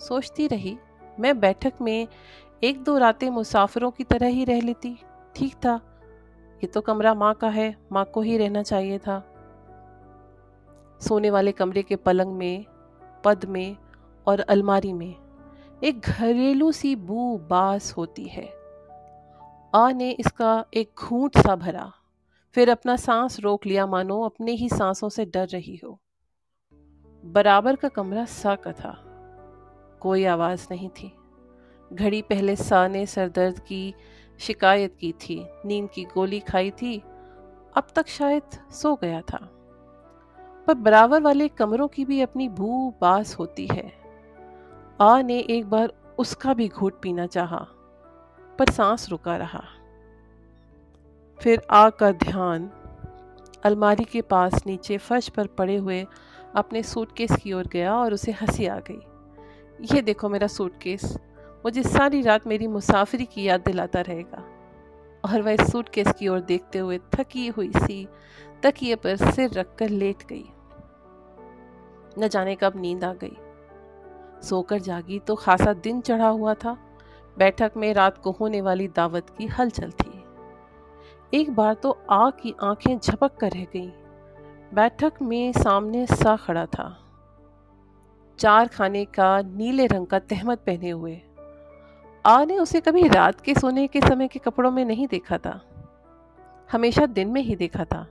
सोचती 0.00 0.46
रही, 0.46 0.76
मैं 1.20 1.38
बैठक 1.40 1.80
में 1.80 2.06
एक 2.62 2.82
दो 2.84 2.96
रातें 2.98 3.28
मुसाफिरों 3.30 3.90
की 3.90 4.04
तरह 4.04 4.26
ही 4.26 4.44
रह 4.44 4.60
लेती। 4.60 4.96
ठीक 5.36 5.54
था, 5.56 5.74
ये 6.60 6.66
तो 6.66 6.80
कमरा 6.80 7.14
माँ 7.14 7.34
का 7.34 7.48
है, 7.48 7.74
माँ 7.92 8.04
को 8.04 8.20
ही 8.20 8.36
रहना 8.38 8.62
चाहिए 8.62 8.98
था। 8.98 9.22
सोने 11.00 11.30
वाले 11.30 11.52
कमरे 11.52 11.82
के 11.82 11.96
पलंग 11.96 12.36
में, 12.36 12.64
पद 13.24 13.44
में 13.44 13.76
और 14.26 14.40
अलमारी 14.40 14.92
में 14.92 15.14
एक 15.84 16.00
घरेलू 16.00 16.72
सी 16.72 16.96
बू 16.96 17.38
बास 17.38 17.92
होती 17.92 18.24
है। 18.24 18.60
आ 19.74 19.90
ने 19.90 20.10
इसका 20.10 20.64
एक 20.74 20.90
घूंट 20.98 21.38
सा 21.38 21.56
भरा, 21.56 21.92
फिर 22.54 22.70
अपना 22.70 22.96
सांस 22.96 23.40
रोक 23.40 23.66
लिया, 23.66 23.86
मानो 23.86 24.22
अपने 24.22 24.52
ही 24.52 24.68
सांसों 24.68 25.08
से 25.08 25.24
डर 25.24 25.46
रही 25.46 25.80
हो। 25.84 26.00
बराबर 27.24 27.76
का 27.76 27.88
कमरा 27.88 28.24
सा 28.24 28.54
का 28.54 28.72
था। 28.72 29.06
कोई 30.00 30.24
आवाज़ 30.24 30.68
नहीं 30.70 30.88
थी। 30.88 31.16
घड़ी 31.92 32.22
पहले 32.22 32.56
सा 32.56 32.88
ने 32.88 33.06
सरदर्द 33.06 33.58
की, 33.58 33.94
शिकायत 34.38 34.96
की 34.96 35.12
थी, 35.12 35.46
नींद 35.66 35.90
की 35.90 36.04
गोली 36.04 36.40
खाई 36.40 36.70
थी, 36.70 36.98
अब 37.76 37.86
तक 37.96 38.08
शायद 38.08 38.42
सो 38.70 38.94
गया 38.94 39.20
था। 39.20 39.50
पर 40.66 40.74
बराबर 40.74 41.22
वाले 41.22 41.48
कमरों 41.48 41.88
की 41.88 42.04
भी 42.04 42.20
अपनी 42.20 42.48
भू 42.48 42.94
बास 43.00 43.38
होती 43.38 43.66
है। 43.66 43.99
आ 45.02 45.22
ने 45.22 45.38
एक 45.38 45.70
बार 45.70 45.92
उसका 46.18 46.54
भी 46.54 46.68
घूट 46.68 47.00
पीना 47.02 47.26
चाहा, 47.26 47.66
पर 48.58 48.70
सांस 48.70 49.08
रुका 49.10 49.36
रहा। 49.36 49.64
फिर 51.38 51.62
आ 51.70 51.90
का 51.90 52.10
ध्यान, 52.10 52.70
अलमारी 53.64 54.04
के 54.04 54.22
पास 54.22 54.66
नीचे 54.66 54.98
फर्श 54.98 55.28
पर 55.28 55.46
पड़े 55.46 55.76
हुए 55.76 56.06
अपने 56.54 56.82
सूटकेस 56.82 57.30
की 57.42 57.52
ओर 57.52 57.66
गया 57.66 57.96
और 57.96 58.14
उसे 58.14 58.32
हँसी 58.32 58.66
आ 58.66 58.78
गई। 58.78 59.00
ये 59.94 60.02
देखो 60.02 60.28
मेरा 60.28 60.46
सूटकेस, 60.46 61.16
मुझे 61.64 61.82
सारी 61.82 62.22
रात 62.22 62.46
मेरी 62.46 62.66
मुसाफिरी 62.66 63.24
की 63.24 63.42
याद 63.42 63.60
दिलाता 63.60 64.00
रहेगा। 64.00 64.44
और 65.24 65.42
वह 65.42 65.56
सूटकेस 65.56 66.12
की 66.18 66.28
ओर 66.28 66.40
देखते 66.40 66.78
हुए 66.78 66.98
थकी 66.98 67.48
हुई 67.48 67.72
सी, 67.76 68.08
तकिए 68.62 68.94
पर 68.94 69.16
सिर 69.16 69.50
रखकर 69.50 69.88
लेट 69.88 70.22
गई। 70.32 70.44
न 72.18 72.28
जाने 72.28 72.54
कब 72.54 72.72
नींद 72.76 73.04
आ 73.04 73.12
गई। 73.12 73.36
सोकर 74.42 74.78
जागी 74.78 75.18
तो 75.18 75.34
खासा 75.34 75.72
दिन 75.72 76.00
चढ़ा 76.00 76.28
हुआ 76.28 76.54
था। 76.54 76.78
बैठक 77.38 77.72
में 77.76 77.94
रात 77.94 78.18
को 78.18 78.30
होने 78.30 78.60
वाली 78.60 78.88
दावत 78.88 79.30
की 79.38 79.46
हलचल 79.46 79.90
थी। 79.90 80.24
एक 81.34 81.50
बार 81.50 81.74
तो 81.74 81.98
आ 82.10 82.30
की 82.30 82.54
आँखें 82.62 82.98
झपक 82.98 83.36
कर 83.36 83.50
रह 83.50 83.64
गईं। 83.64 83.90
बैठक 84.74 85.12
में 85.22 85.52
सामने 85.52 86.06
सा 86.06 86.36
खड़ा 86.36 86.66
था। 86.66 86.96
चार 88.38 88.68
खाने 88.68 89.04
का 89.04 89.42
नीले 89.42 89.86
रंग 89.86 90.06
का 90.06 90.18
तहमत 90.18 90.58
पहने 90.58 90.90
हुए। 90.90 91.22
आ 92.26 92.44
ने 92.44 92.58
उसे 92.58 92.80
कभी 92.80 93.08
रात 93.08 93.40
के 93.40 93.54
सोने 93.54 93.86
के 93.86 94.00
समय 94.00 94.28
के 94.28 94.38
कपड़ों 94.38 94.70
में 94.70 94.84
नहीं 94.84 95.08
देखा 95.08 95.38
था। 95.38 95.66
हमेशा 96.72 97.06
दिन 97.06 97.28
में 97.28 97.42
ही 97.42 97.56
देखा 97.56 97.84
था। 97.84 98.06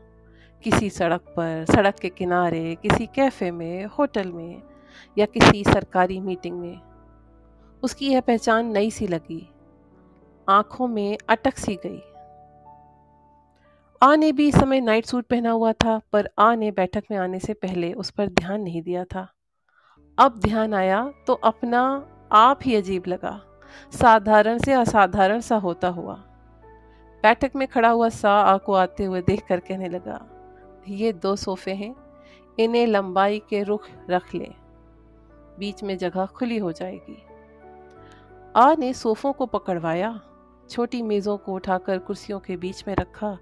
किसी 0.64 0.90
सड़क 0.90 1.22
पर, 1.22 1.66
सड़क 1.76 1.96
के 1.96 2.10
किनारे, 2.10 2.78
किसी 2.82 3.06
कैफ़े 3.06 3.52
में, 3.52 3.86
होटल 3.86 4.32
में 4.32 4.62
या 5.18 5.26
किसी 5.26 5.64
सरकारी 5.64 6.20
मीटिंग 6.20 6.60
में। 6.60 6.80
उसकी 7.84 8.12
यह 8.12 8.22
पहचान 8.22 8.66
नई 8.66 8.92
सी 8.92 9.08
लगी। 9.08 9.50
आँखों 10.48 10.88
में 10.88 11.18
अटक 11.30 11.58
सी 11.58 11.76
गई। 11.86 12.02
आ 14.02 14.16
ने 14.16 14.32
भी 14.32 14.48
इस 14.48 14.56
समय 14.56 14.80
नाइट 14.82 15.06
सूट 15.06 15.26
पहना 15.26 15.52
हुआ 15.52 15.72
था, 15.74 16.00
पर 16.12 16.30
आ 16.40 16.54
ने 16.56 16.72
बैठक 16.72 17.04
में 17.12 17.18
आने 17.18 17.40
से 17.40 17.54
पहले 17.54 17.94
उस 17.94 18.10
पर 18.12 18.28
ध्यान 18.28 18.62
नहीं 18.62 18.82
दिया 18.82 19.04
था। 19.06 19.28
अब 20.18 20.40
ध्यान 20.40 20.74
आया 20.74 21.12
तो 21.28 21.34
अपना 21.34 21.82
आप 22.32 22.60
ही 22.64 22.76
अजीब 22.76 23.04
लगा। 23.08 23.40
साधारण 23.92 24.58
से 24.58 24.74
असाधारण 24.74 25.40
सा 25.40 25.56
होता 25.56 25.88
हुआ। 25.88 26.14
बैठक 27.24 27.52
में 27.56 27.68
खड़ा 27.68 27.90
हुआ 27.90 28.10
सा 28.10 28.32
आ 28.32 28.58
को 28.58 28.74
आते 28.74 29.06
हुए 29.06 29.22
देख 29.22 29.46
कर 29.48 29.60
कहने 29.60 29.90
लगा, 29.90 30.20
ये 30.88 31.12
दो 31.14 31.36
सोफे 31.36 31.72
हैं, 31.72 31.96
इन्हें 32.60 32.86
लंबाई 32.88 33.40
के 33.50 33.64
रुख 33.64 33.88
रख 34.10 34.34
ले। 34.36 34.50
बीच 35.60 35.84
में 35.84 35.98
जगह 35.98 36.26
खुली 36.26 36.58
हो 36.58 36.72
जाएगी। 36.72 37.24
आ 38.56 38.74
ने 38.74 38.94
सोफों 38.94 39.34
को 39.34 39.46
पकड़वाया, 39.46 40.20
छोटी 40.70 41.02
मेज़ों 41.02 41.38
को 41.38 41.54
उठाकर 41.54 41.98
कुर्सियों 41.98 42.40
के 42.40 42.58
बीच 42.58 42.84
में 42.88 42.96
रखा। 42.96 43.38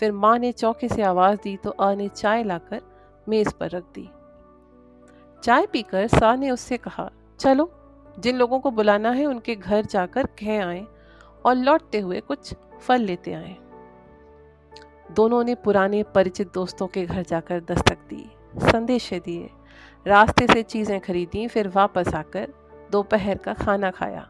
फिर 0.00 0.12
माँ 0.12 0.38
ने 0.38 0.52
चौके 0.52 0.88
से 0.88 1.02
आवाज़ 1.02 1.38
दी 1.42 1.56
तो 1.56 1.70
आ 1.70 1.94
ने 1.94 2.08
चाय 2.08 2.44
लाकर 2.44 2.82
मेज़ 3.28 3.54
पर 3.60 3.70
रख 3.70 3.84
दी। 3.94 4.08
चाय 5.42 5.66
पीकर 5.66 6.06
सा 6.06 6.34
ने 6.36 6.50
उससे 6.50 6.76
कहा, 6.76 7.10
चलो, 7.38 7.70
जिन 8.18 8.36
लोगों 8.36 8.60
को 8.60 8.70
बुलाना 8.70 9.10
है 9.10 9.26
उनके 9.26 9.54
घर 9.54 9.84
जाकर 9.84 10.26
कह 10.26 10.66
आए 10.66 10.86
और 11.46 11.54
लौटते 11.54 12.00
हुए 12.00 12.20
कुछ 12.20 12.54
फल 12.80 13.00
लेते 13.00 13.32
आए। 13.32 13.56
दोनों 15.12 15.44
ने 15.44 15.54
पुराने 15.54 16.02
परिचित 16.02 16.52
दोस्तों 16.54 16.86
के 16.86 17.06
घर 17.06 17.22
जाकर 17.22 17.60
दस्तक 17.60 17.98
दी, 18.08 18.30
संदेश 18.56 19.14
दिए। 19.14 19.50
रास्ते 20.08 20.46
से 20.46 20.62
चीज़ें 20.62 21.00
खरीदी, 21.00 21.46
फिर 21.48 21.68
वापस 21.68 22.14
आकर 22.14 22.52
दोपहर 22.92 23.38
का 23.38 23.52
खाना 23.54 23.90
खाया 23.90 24.26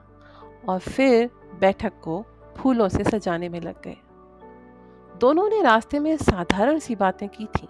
और 0.69 0.79
फिर 0.79 1.31
बैठक 1.61 1.93
को 2.03 2.25
फूलों 2.57 2.89
से 2.89 3.05
सजाने 3.05 3.49
में 3.49 3.61
लग 3.61 3.83
गए। 3.83 3.97
दोनों 5.21 5.49
ने 5.49 5.63
रास्ते 5.63 5.99
में 5.99 6.17
साधारण 6.17 6.79
सी 6.79 6.95
बातें 6.95 7.29
की 7.29 7.47
थी। 7.47 7.69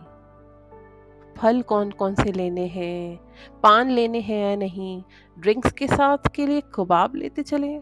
फल 1.36 1.60
कौन 1.62 1.90
कौन 1.90 2.14
से 2.14 2.32
लेने 2.32 2.66
हैं, 2.66 3.18
पान 3.62 3.90
लेने 3.90 4.20
हैं 4.20 4.50
या 4.50 4.56
नहीं, 4.56 5.02
ड्रिंक्स 5.38 5.72
के 5.72 5.86
साथ 5.86 6.28
के 6.34 6.46
लिए 6.46 6.62
कबाब 6.74 7.14
लेते 7.14 7.42
चले, 7.42 7.78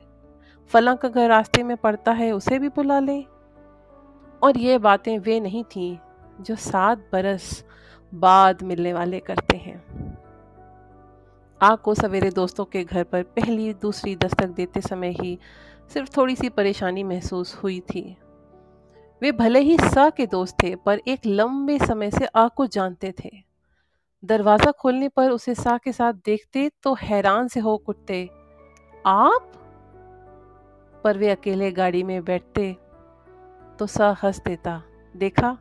फला 0.70 0.94
का 0.94 1.08
घर 1.08 1.28
रास्ते 1.28 1.62
में 1.62 1.76
पड़ता 1.76 2.12
है 2.12 2.30
उसे 2.32 2.58
भी 2.58 2.68
बुला 2.68 2.98
लें। 3.00 3.24
और 4.42 4.58
ये 4.58 4.78
बातें 4.78 5.18
वे 5.18 5.40
नहीं 5.40 5.64
थी 5.64 5.98
जो 6.40 6.56
सात 6.56 7.08
बरस 7.12 7.64
बाद 8.12 8.62
मिलने 8.62 8.92
वाले 8.92 9.20
करते 9.20 9.56
हैं। 9.56 10.05
आग 11.60 11.78
को 11.78 11.94
सवेरे 11.94 12.30
दोस्तों 12.30 12.64
के 12.64 12.84
घर 12.84 13.04
पर 13.04 13.22
पहली, 13.22 13.72
दूसरी 13.74 14.14
दस्तक 14.16 14.46
देते 14.46 14.80
समय 14.80 15.10
ही 15.10 15.38
सिर्फ़ 15.90 16.10
थोड़ी 16.16 16.36
सी 16.36 16.48
परेशानी 16.48 17.04
महसूस 17.04 17.54
हुई 17.54 17.80
थी। 17.80 18.16
वे 19.22 19.32
भले 19.32 19.60
ही 19.60 19.76
सा 19.78 20.08
के 20.10 20.26
दोस्त 20.26 20.56
थे, 20.62 20.74
पर 20.76 21.00
एक 21.08 21.26
लंबे 21.26 21.78
समय 21.78 22.10
से 22.10 22.26
आग 22.26 22.50
को 22.50 22.66
जानते 22.66 23.14
थे। 23.24 23.30
दरवाज़ा 24.24 24.70
खोलने 24.70 25.08
पर 25.08 25.30
उसे 25.30 25.54
सा 25.54 25.78
के 25.78 25.92
साथ 25.92 26.12
देखते 26.24 26.70
तो 26.82 26.94
हैरान 26.94 27.48
से 27.48 27.60
हो 27.60 27.76
कुटते 27.76 28.28
आप? 29.06 29.52
पर 31.04 31.18
वे 31.18 31.30
अकेले 31.30 31.70
गाड़ी 31.72 32.02
में 32.02 32.24
बैठते 32.24 32.76
तो 33.78 33.86
सा 33.86 34.16
हंस 34.22 34.40
देता, 34.40 34.82
देखा, 35.14 35.56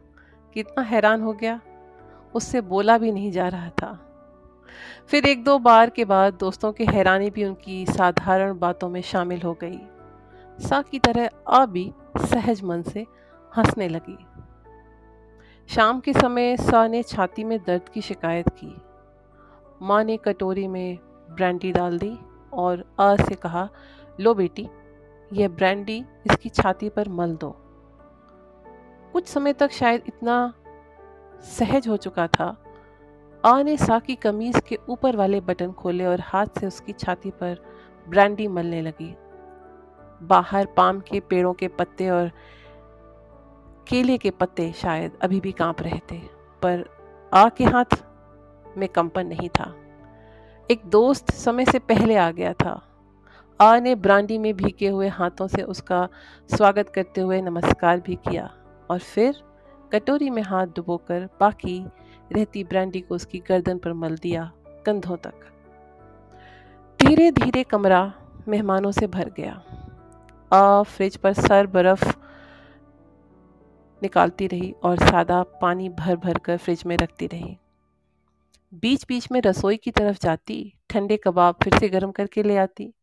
कितना 0.56 0.84
हैरान 0.84 1.22
हो 1.22 1.34
गया। 1.34 1.60
उससे 2.36 2.62
बोला 2.62 2.98
भी 2.98 3.12
नहीं 3.12 3.32
जा 3.32 3.48
रहा 3.48 3.70
था। 3.70 4.05
फिर 5.08 5.26
एक 5.26 5.44
दो 5.44 5.60
बार 5.60 5.90
के 5.90 6.06
बाद 6.06 6.34
दोस्तों 6.34 6.72
की 6.72 6.86
हैरानी 6.86 7.30
भी 7.30 7.46
उनकी 7.46 7.86
साधारण 7.86 8.60
बातों 8.60 8.90
में 8.90 9.02
शामिल 9.02 9.42
हो 9.42 9.54
गई। 9.54 9.80
सा 10.60 10.82
की 10.82 11.00
तरह 11.00 11.30
आ 11.48 11.66
भी 11.66 11.94
सहज 12.18 12.64
मन 12.64 12.82
से 12.82 13.06
हंसने 13.58 13.88
लगी। 13.88 14.18
शाम 15.68 16.00
के 16.00 16.14
समय 16.14 16.58
सा 16.58 16.88
ने 16.88 17.04
छाती 17.04 17.44
में 17.44 17.60
दर्द 17.60 17.90
की 17.90 18.02
शिकायत 18.02 18.50
की। 18.50 18.82
माँ 19.82 20.04
ने 20.04 20.18
कटोरी 20.18 20.68
में 20.68 20.98
ब्रांडी 21.32 21.72
डाल 21.72 22.00
दी 22.00 22.18
और 22.54 22.96
अ 23.00 23.16
से 23.16 23.36
कहा, 23.36 23.70
लो 24.20 24.34
बेटी, 24.34 24.70
यह 25.34 25.48
ब्रांडी 25.48 26.06
इसकी 26.26 26.50
छाती 26.50 26.90
पर 26.90 27.10
मल 27.10 27.36
दो। 27.36 27.56
कुछ 29.14 29.28
समय 29.28 29.54
तक 29.54 29.72
शायद 29.72 30.04
इतना 30.08 30.54
सहज 31.42 31.88
हो 31.88 31.98
चुका 31.98 32.28
था 32.28 32.65
आ 33.46 33.62
ने 33.62 33.78
सा 33.78 34.00
की 34.00 34.16
कमीज 34.16 34.62
के 34.68 34.78
ऊपर 34.90 35.16
वाले 35.16 35.40
बटन 35.42 35.72
खोले 35.72 36.06
और 36.06 36.20
हाथ 36.20 36.46
से 36.60 36.68
उसकी 36.68 36.94
छाती 36.94 37.30
पर 37.30 37.58
ब्रांडी 38.10 38.48
मलने 38.48 38.82
लगी। 38.82 39.16
बाहर 40.22 40.66
पाम 40.66 41.00
के 41.00 41.20
पेड़ों 41.20 41.54
के 41.54 41.68
पत्ते 41.68 42.10
और 42.10 42.32
केले 43.88 44.18
के 44.18 44.30
पत्ते 44.30 44.72
शायद 44.72 45.18
अभी 45.22 45.40
भी 45.40 45.52
काँप 45.52 45.82
रहे 45.82 46.00
थे, 46.12 46.18
पर 46.62 46.86
आ 47.34 47.50
के 47.50 47.64
हाथ 47.64 47.98
में 48.78 48.90
कंपन 48.90 49.28
नहीं 49.28 49.50
था। 49.50 49.74
एक 50.72 50.86
दोस्त 50.86 51.32
समय 51.32 51.66
से 51.66 51.80
पहले 51.80 52.16
आ 52.16 52.32
गया 52.32 52.54
था। 52.54 52.82
आ 53.62 53.80
ने 53.80 53.96
ब्रांडी 53.96 54.38
में 54.38 54.54
भीगे 54.54 54.88
हुए 54.88 55.08
हाथों 55.08 55.48
से 55.48 55.62
उसका 55.62 56.08
स्वागत 56.56 56.90
करते 56.90 57.22
हुए 57.22 57.42
नमस्कार 57.42 58.00
भी 58.00 58.16
किया 58.16 58.50
और 58.90 59.00
फिर 59.00 59.44
कटोरी 59.94 60.30
में 60.30 60.42
हाथ 60.42 60.68
डुबोकर 60.68 61.30
बाकी 61.40 61.86
रहती 62.32 62.64
ब्रांडी 62.64 63.02
को 63.02 63.16
उसकी 63.16 63.40
गर्दन 63.40 63.78
पर 63.78 63.94
मल 63.94 64.18
दिया 64.18 64.52
कंधों 64.86 65.18
तक। 65.18 65.34
धीरे 67.00 67.32
धीरे 67.32 67.64
कमरा 67.64 68.14
मेहमानों 68.48 68.92
से 68.92 69.08
भर 69.08 69.30
गया। 69.30 69.62
आ 70.54 70.84
फ्रिज 70.84 71.18
पर 71.18 71.34
सर 71.34 71.68
बर्फ़ 71.68 72.18
निकालती 74.02 74.48
रही 74.48 74.74
और 74.84 74.98
सादा 74.98 75.44
पानी 75.62 75.90
भर 75.90 76.16
भर 76.16 76.38
कर 76.38 76.58
फ्रिज 76.58 76.84
में 76.86 76.98
रखती 76.98 77.28
रही। 77.28 77.58
बीच 78.74 79.06
बीच 79.08 79.32
में 79.32 79.42
रसोई 79.42 79.78
की 79.78 79.92
तरफ़ 79.92 80.18
जाती, 80.22 80.74
ठंडे 80.90 81.18
कबाब 81.18 81.56
फिर 81.64 81.78
से 81.78 81.90
गर्म 81.90 82.12
करके 82.12 82.44
ले 82.44 82.58
आती। 82.58 82.94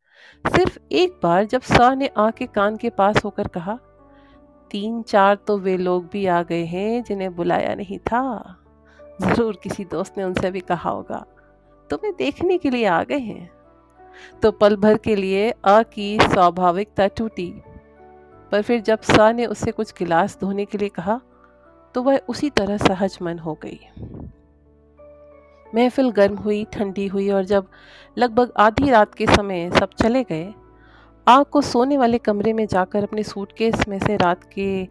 सिर्फ़ 0.45 0.79
एक 0.93 1.21
बार 1.23 1.45
जब 1.45 1.61
सा 1.61 1.95
ने 1.95 2.11
आ 2.17 2.31
के 2.31 2.47
कान 2.47 2.77
के 2.77 2.91
पास 2.91 3.25
होकर 3.25 3.49
कहा 3.49 3.79
तीन 4.71 5.03
चार 5.03 5.35
तो 5.37 5.59
वे 5.59 5.77
लोग 5.77 6.09
भी 6.13 6.27
आ 6.27 6.43
गए 6.43 6.65
हैं 6.65 7.03
जिन्हें 7.03 7.35
बुलाया 7.37 7.75
नहीं 7.75 7.99
था। 7.99 8.59
ज़रूर 9.19 9.59
किसी 9.63 9.85
दोस्त 9.85 10.19
ने 10.19 10.25
उनसे 10.25 10.51
भी 10.51 10.61
कहा 10.61 10.91
होगा। 10.91 11.25
तुम्हें 11.91 12.13
देखने 12.19 12.59
के 12.59 12.71
लिए 12.71 12.87
आ 12.87 13.03
गए 13.03 13.19
हैं। 13.19 13.51
तो 14.43 14.51
पल 14.53 14.77
भर 14.77 14.97
के 14.97 15.17
लिए 15.17 15.51
अ 15.51 15.83
की 15.85 16.17
स्वाभाविकता 16.23 17.07
टूटी। 17.09 17.53
पर 18.53 18.63
फिर 18.63 18.81
जब 18.81 19.01
सा 19.03 19.31
ने 19.33 19.47
उससे 19.47 19.71
कुछ 19.71 19.93
गिलास 19.99 20.37
धोने 20.41 20.65
के 20.65 20.79
लिए 20.79 20.89
कहा 20.91 21.21
तो 21.95 22.03
वह 22.03 22.21
उसी 22.29 22.51
तरह 22.51 22.77
सहज 22.79 23.19
मन 23.23 23.39
हो 23.39 23.57
गई। 23.63 23.79
महफिल 25.67 26.11
गर्म 26.11 26.37
हुई, 26.37 26.65
ठंडी 26.65 27.07
हुई 27.07 27.29
और 27.31 27.45
जब 27.45 27.67
लगभग 28.17 28.53
आधी 28.57 28.91
रात 28.91 29.15
के 29.15 29.27
समय 29.27 29.71
सब 29.71 29.91
चले 29.93 30.23
गए, 30.23 30.53
आग 31.27 31.45
को 31.45 31.61
सोने 31.61 31.97
वाले 31.99 32.19
कमरे 32.19 32.53
में 32.53 32.67
जाकर 32.67 33.03
अपने 33.03 33.23
सूटकेस 33.23 33.87
में 33.89 33.99
से 33.99 34.17
रात 34.17 34.45
के 34.55 34.85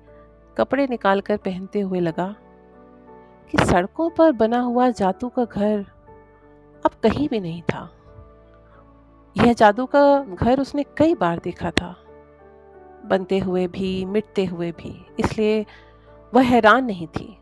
कपड़े 0.57 0.87
निकालकर 0.87 1.37
पहनते 1.37 1.81
हुए 1.81 1.99
लगा। 1.99 2.33
कि 3.51 3.65
सड़कों 3.65 4.09
पर 4.09 4.31
बना 4.31 4.59
हुआ 4.59 4.89
जादू 4.89 5.29
का 5.29 5.45
घर 5.45 5.79
अब 6.85 6.91
कहीं 7.03 7.29
भी 7.29 7.39
नहीं 7.39 7.61
था। 7.61 7.89
यह 9.37 9.53
जादू 9.53 9.85
का 9.85 10.19
घर 10.23 10.59
उसने 10.59 10.83
कई 10.97 11.15
बार 11.15 11.39
देखा 11.39 11.71
था। 11.71 11.95
बनते 13.05 13.39
हुए 13.39 13.67
भी, 13.67 14.05
मिटते 14.05 14.45
हुए 14.45 14.71
भी, 14.71 15.05
इसलिए 15.19 15.65
वह 16.33 16.43
हैरान 16.43 16.85
नहीं 16.85 17.07
थी। 17.07 17.37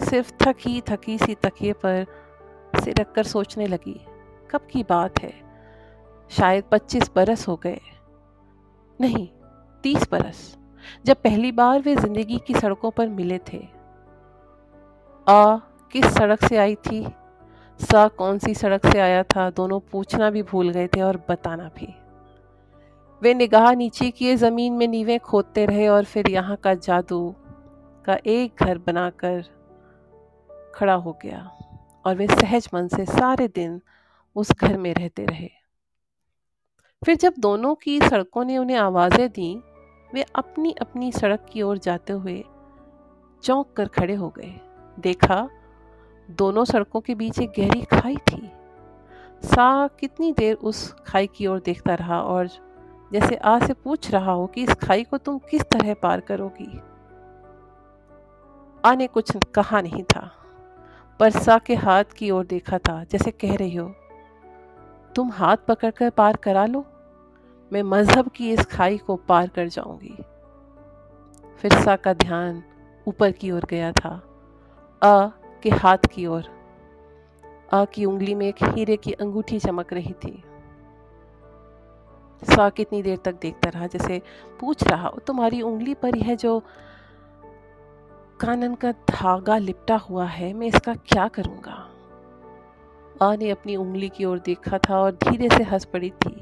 सिर्फ़ 0.00 0.32
थकी 0.42 0.80
थकी 0.80 1.18
सी 1.18 1.34
तकिए 1.34 1.72
पर 1.72 2.06
से 2.84 2.92
रख 2.92 3.12
कर 3.12 3.24
सोचने 3.24 3.66
लगी, 3.66 4.00
कब 4.50 4.60
की 4.70 4.82
बात 4.82 5.22
है? 5.22 5.32
शायद 6.30 6.64
पच्चीस 6.72 7.10
बरस 7.16 7.48
हो 7.48 7.56
गए। 7.56 7.80
नहीं, 9.00 9.28
तीस 9.82 10.08
बरस। 10.12 10.58
जब 11.04 11.16
पहली 11.16 11.52
बार 11.52 11.80
वे 11.80 11.96
ज़िंदगी 11.96 12.40
की 12.46 12.54
सड़कों 12.54 12.90
पर 12.90 13.08
मिले 13.08 13.38
थे 13.52 13.79
आ, 15.28 15.56
किस 15.92 16.04
सड़क 16.04 16.44
से 16.44 16.56
आई 16.56 16.74
थी? 16.74 17.06
सा, 17.80 18.08
कौन 18.08 18.38
सी 18.38 18.54
सड़क 18.54 18.86
से 18.86 18.98
आया 18.98 19.22
था? 19.22 19.50
दोनों 19.50 19.80
पूछना 19.80 20.30
भी 20.30 20.42
भूल 20.42 20.70
गए 20.70 20.86
थे 20.86 21.00
और 21.00 21.24
बताना 21.28 21.68
भी। 21.68 21.94
वे 23.22 23.34
निगाह 23.34 23.72
नीचे 23.74 24.10
किए 24.10 24.36
ज़मीन 24.36 24.72
में 24.72 24.88
नीवे 24.88 25.18
खोदते 25.18 25.66
रहे 25.66 25.88
और 25.88 26.04
फिर 26.04 26.30
यहाँ 26.30 26.56
का 26.56 26.74
जादू 26.74 27.34
का 28.04 28.18
एक 28.26 28.54
घर 28.62 28.78
बनाकर 28.78 29.44
खड़ा 30.74 30.94
हो 30.94 31.18
गया 31.22 31.50
और 32.06 32.14
वे 32.14 32.26
सहज 32.26 32.68
मन 32.74 32.88
से 32.88 33.04
सारे 33.04 33.48
दिन 33.48 33.80
उस 34.36 34.52
घर 34.52 34.76
में 34.76 34.94
रहते 34.94 35.24
रहे। 35.24 35.50
फिर 37.04 37.16
जब 37.16 37.34
दोनों 37.38 37.74
की 37.74 38.00
सड़कों 38.00 38.44
ने 38.44 38.58
उन्हें 38.58 38.76
आवाज़ें 38.76 39.28
दी, 39.28 39.62
वे 40.14 40.24
अपनी 40.34 40.72
अपनी 40.72 41.12
सड़क 41.12 41.46
की 41.52 41.62
ओर 41.62 41.78
जाते 41.78 42.12
हुए 42.12 42.44
चौंक 43.42 43.72
कर 43.76 43.88
खड़े 43.88 44.14
हो 44.14 44.28
गए। 44.28 44.60
देखा, 45.00 45.48
दोनों 46.28 46.64
सड़कों 46.64 47.00
के 47.00 47.14
बीच 47.14 47.38
एक 47.38 47.52
गहरी 47.58 47.82
खाई 47.82 48.16
थी। 48.16 48.50
सा 49.42 49.86
कितनी 50.00 50.32
देर 50.32 50.54
उस 50.54 50.90
खाई 51.06 51.26
की 51.26 51.46
ओर 51.46 51.60
देखता 51.60 51.94
रहा 51.94 52.20
और 52.22 52.48
जैसे 53.12 53.36
आ 53.36 53.58
से 53.58 53.72
पूछ 53.74 54.10
रहा 54.10 54.32
हो 54.32 54.46
कि 54.46 54.62
इस 54.62 54.74
खाई 54.74 55.04
को 55.04 55.18
तुम 55.18 55.38
किस 55.50 55.62
तरह 55.62 55.94
पार 55.94 56.20
करोगी। 56.20 56.80
आ 58.84 58.94
ने 58.94 59.06
कुछ 59.06 59.32
कहा 59.54 59.80
नहीं 59.80 60.02
था, 60.04 60.30
पर 61.20 61.30
सा 61.30 61.58
के 61.58 61.74
हाथ 61.74 62.12
की 62.16 62.30
ओर 62.30 62.46
देखा 62.46 62.78
था, 62.78 63.02
जैसे 63.04 63.30
कह 63.30 63.54
रही 63.56 63.74
हो, 63.74 63.92
तुम 65.14 65.30
हाथ 65.30 65.56
पकड़कर 65.68 66.10
पार 66.10 66.36
करा 66.36 66.66
लो, 66.66 66.84
मैं 67.72 67.82
मज़हब 67.82 68.28
की 68.28 68.52
इस 68.52 68.64
खाई 68.66 68.98
को 68.98 69.16
पार 69.16 69.48
कर 69.48 69.68
जाऊँगी। 69.68 70.16
फिर 71.58 71.72
सा 71.74 71.96
का 71.96 72.12
ध्यान 72.12 72.62
ऊपर 73.06 73.32
की 73.32 73.50
ओर 73.50 73.64
गया 73.70 73.92
था। 73.92 74.20
अ 75.02 75.28
के 75.62 75.70
हाथ 75.70 76.06
की 76.12 76.26
ओर। 76.26 76.44
अ 77.72 77.84
की 77.84 78.04
उंगली 78.04 78.34
में 78.34 78.46
एक 78.48 78.62
हीरे 78.62 78.96
की 78.96 79.12
अंगूठी 79.12 79.58
चमक 79.58 79.92
रही 79.92 80.12
थी। 80.12 80.32
सा 82.42 82.68
कितनी 82.70 83.02
देर 83.02 83.16
तक 83.16 83.40
देखता 83.40 83.70
रहा, 83.70 83.86
जैसे 83.86 84.20
पूछ 84.60 84.84
रहा 84.84 85.10
तुम्हारी 85.26 85.62
उंगली 85.62 85.94
पर 85.94 86.16
यह 86.16 86.34
जो 86.34 86.62
कानन 88.40 88.74
का 88.74 88.92
धागा 88.92 89.56
लिपटा 89.58 89.96
हुआ 89.96 90.24
है, 90.24 90.52
मैं 90.52 90.66
इसका 90.66 90.94
क्या 90.94 91.28
करूँगा? 91.28 91.86
आ 93.22 93.34
ने 93.36 93.50
अपनी 93.50 93.76
उंगली 93.76 94.08
की 94.08 94.24
ओर 94.24 94.38
देखा 94.38 94.78
था 94.78 94.98
और 94.98 95.12
धीरे 95.12 95.48
से 95.48 95.62
हंस 95.62 95.84
पड़ी 95.84 96.10
थी, 96.10 96.34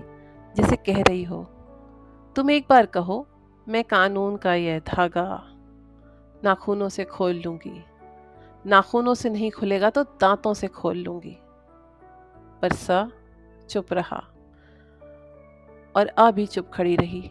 जिसे 0.56 0.76
कह 0.76 1.02
रही 1.02 1.24
हो, 1.24 1.42
तुम 2.36 2.50
एक 2.50 2.66
बार 2.70 2.86
कहो, 2.86 3.26
मैं 3.68 3.84
कानून 3.84 4.36
का 4.36 4.54
यह 4.54 4.78
धागा 4.78 5.44
नाखूनों 6.44 6.88
से 6.88 7.04
खोल 7.04 7.42
लूँगी। 7.44 7.84
नाखूनों 8.66 9.14
से 9.14 9.30
नहीं 9.30 9.50
खुलेगा 9.50 9.90
तो 9.90 10.02
दांतों 10.02 10.54
से 10.54 10.68
खोल 10.68 10.96
लूँगी। 10.96 11.36
पर 12.62 12.72
सा 12.72 13.10
चुप 13.70 13.92
रहा 13.92 14.24
और 15.96 16.08
आ 16.18 16.30
भी 16.30 16.46
चुप 16.46 16.70
खड़ी 16.74 16.96
रही। 16.96 17.30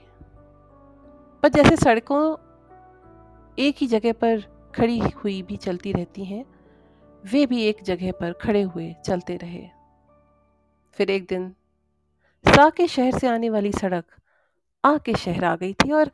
पर 1.44 1.48
जैसे 1.48 1.76
सड़कों 1.78 2.36
एक 3.60 3.76
ही 3.78 3.88
जगह 3.88 4.14
पर 4.14 4.42
खड़ी 4.76 5.00
हुई 5.00 5.42
भी 5.42 5.58
चलती 5.58 5.92
रहती 5.92 6.26
हैं, 6.26 6.46
वे 7.26 7.46
भी 7.46 7.64
एक 7.64 7.84
जगह 7.84 8.12
पर 8.12 8.34
खड़े 8.34 8.62
हुए 8.62 8.96
चलते 9.06 9.36
रहे। 9.36 9.68
फिर 10.94 11.10
एक 11.10 11.28
दिन 11.28 11.56
सा 12.46 12.70
के 12.70 12.88
शहर 12.88 13.18
से 13.18 13.28
आने 13.28 13.50
वाली 13.50 13.72
सड़क 13.72 14.04
आ 14.86 14.98
के 14.98 15.14
शहर 15.14 15.46
आ 15.46 15.56
गई 15.56 15.74
थी 15.74 15.92
और 15.92 16.12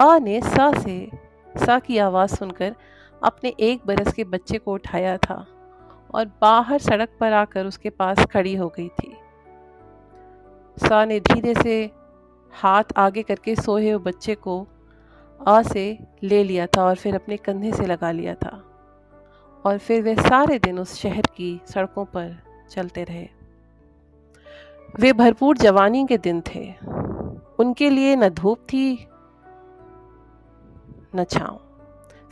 आ 0.00 0.18
ने 0.18 0.40
सा 0.40 0.78
से, 0.78 1.10
सा 1.56 1.78
की 1.78 1.98
आवाज़ 1.98 2.36
सुनकर 2.36 2.76
अपने 3.22 3.54
एक 3.60 3.80
बरस 3.86 4.12
के 4.12 4.24
बच्चे 4.24 4.58
को 4.58 4.72
उठाया 4.72 5.16
था 5.16 5.46
और 6.14 6.26
बाहर 6.40 6.78
सड़क 6.78 7.08
पर 7.20 7.32
आकर 7.32 7.66
उसके 7.66 7.90
पास 7.90 8.24
खड़ी 8.26 8.54
हो 8.54 8.68
गई 8.68 8.88
थी। 8.88 9.16
सा 10.76 11.04
ने 11.04 11.20
धीरे 11.20 11.54
से 11.54 11.90
हाथ 12.52 12.84
आगे 12.96 13.22
करके 13.22 13.56
सोए 13.56 13.90
हुए 13.90 14.04
बच्चे 14.04 14.34
को 14.34 14.66
आ 15.48 15.62
से 15.62 15.98
ले 16.22 16.44
लिया 16.44 16.66
था 16.66 16.84
और 16.84 16.96
फिर 16.96 17.14
अपने 17.14 17.36
कंधे 17.36 17.72
से 17.72 17.86
लगा 17.86 18.10
लिया 18.10 18.34
था 18.34 18.62
और 19.64 19.78
फिर 19.78 20.02
वे 20.02 20.14
सारे 20.14 20.58
दिन 20.58 20.78
उस 20.78 20.94
शहर 20.94 21.22
की 21.36 21.60
सड़कों 21.66 22.04
पर 22.04 22.42
चलते 22.70 23.04
रहे। 23.04 23.28
वे 25.00 25.12
भरपूर 25.12 25.56
जवानी 25.56 26.06
के 26.06 26.18
दिन 26.18 26.42
थे। 26.54 26.74
उनके 27.58 27.90
लिए 27.90 28.16
न 28.16 28.28
धूप 28.28 28.58
थी, 28.58 29.08
न 31.16 31.24
छाँव। 31.30 31.60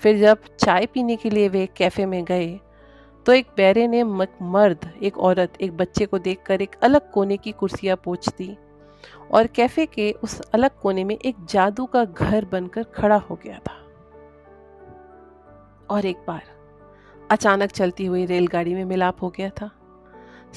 फिर 0.01 0.19
जब 0.19 0.39
चाय 0.61 0.87
पीने 0.87 1.17
के 1.17 1.31
लिए 1.31 1.49
वे 1.49 1.67
कैफ़े 1.77 2.07
में 2.07 2.25
गए 2.25 2.61
तो 3.27 3.33
एक 3.33 3.47
बैरे 3.57 3.87
ने 3.89 4.03
मर्द 4.05 4.91
एक 5.03 5.19
औरत, 5.19 5.53
एक 5.61 5.77
बच्चे 5.77 6.07
को 6.07 6.19
देखकर 6.19 6.63
एक 6.63 6.77
अलग 6.83 7.11
कोने 7.11 7.37
की 7.37 7.53
कुर्सियाँ 7.53 7.97
पोछ 7.97 8.29
दी 8.29 8.57
और 9.33 9.47
कैफ़े 9.47 9.87
के 9.87 10.11
उस 10.13 10.41
अलग 10.55 10.71
कोने 10.81 11.05
में 11.05 11.17
एक 11.17 11.37
जादू 11.45 11.87
का 11.87 12.05
घर 12.05 12.45
बनकर 12.45 12.83
खड़ा 12.83 13.17
हो 13.17 13.39
गया 13.45 13.59
था। 13.59 13.81
और 15.91 16.07
एक 16.07 16.17
बार 16.27 16.43
अचानक 17.31 17.71
चलती 17.71 18.07
हुई 18.07 18.25
रेलगाड़ी 18.27 18.75
में 18.75 18.85
मिलाप 18.85 19.23
हो 19.23 19.31
गया 19.31 19.49
था। 19.51 19.71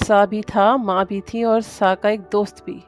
सा 0.03 0.25
भी 0.25 0.41
था, 0.41 0.77
माँ 0.77 1.05
भी 1.05 1.21
थी 1.21 1.43
और 1.43 1.61
सा 1.61 1.95
का 1.95 2.09
एक 2.09 2.21
दोस्त 2.21 2.63
भी। 2.65 2.83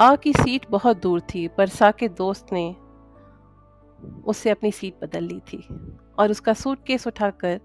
आ 0.00 0.14
की 0.16 0.32
सीट 0.32 0.66
बहुत 0.70 1.02
दूर 1.02 1.20
थी, 1.20 1.48
पर 1.48 1.68
सा 1.68 1.90
के 1.90 2.08
दोस्त 2.08 2.52
ने 2.52 2.74
उससे 4.24 4.50
अपनी 4.50 4.70
सीट 4.72 4.94
बदल 5.02 5.24
ली 5.24 5.40
थी 5.40 5.66
और 6.18 6.30
उसका 6.30 6.52
सूटकेस 6.52 7.06
उठाकर 7.06 7.60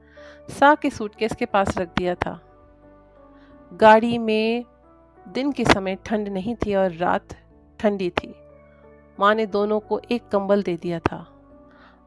सा 0.50 0.74
के 0.76 0.90
सूटकेस 0.90 1.36
के 1.36 1.46
पास 1.46 1.78
रख 1.78 1.88
दिया 1.98 2.16
था। 2.16 2.40
गाड़ी 3.72 4.18
में 4.18 4.66
दिन 5.28 5.52
के 5.52 5.66
समय 5.66 5.98
ठंड 6.06 6.28
नहीं 6.28 6.56
थी 6.56 6.76
और 6.76 6.92
रात 6.92 7.36
ठंडी 7.80 8.10
थी। 8.10 8.34
माँ 9.20 9.34
ने 9.36 9.46
दोनों 9.46 9.80
को 9.80 10.00
एक 10.12 10.28
कंबल 10.28 10.64
दे 10.64 10.76
दिया 10.78 11.00
था, 11.00 11.26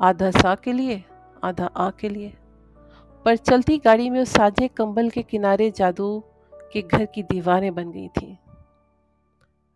आधा 0.00 0.30
सा 0.30 0.54
के 0.54 0.72
लिए, 0.72 1.02
आधा 1.44 1.66
आ 1.66 1.90
के 1.90 2.08
लिए। 2.08 2.32
पर 3.24 3.36
चलती 3.36 3.78
गाड़ी 3.78 4.10
में 4.10 4.20
उस 4.20 4.30
साझे 4.30 4.68
कंबल 4.68 5.10
के 5.10 5.22
किनारे 5.22 5.70
जादू 5.70 6.22
के 6.72 6.82
घर 6.82 7.04
की 7.04 7.22
दीवारें 7.22 7.74
बन 7.74 7.90
गई 7.90 8.08
थीं। 8.08 8.36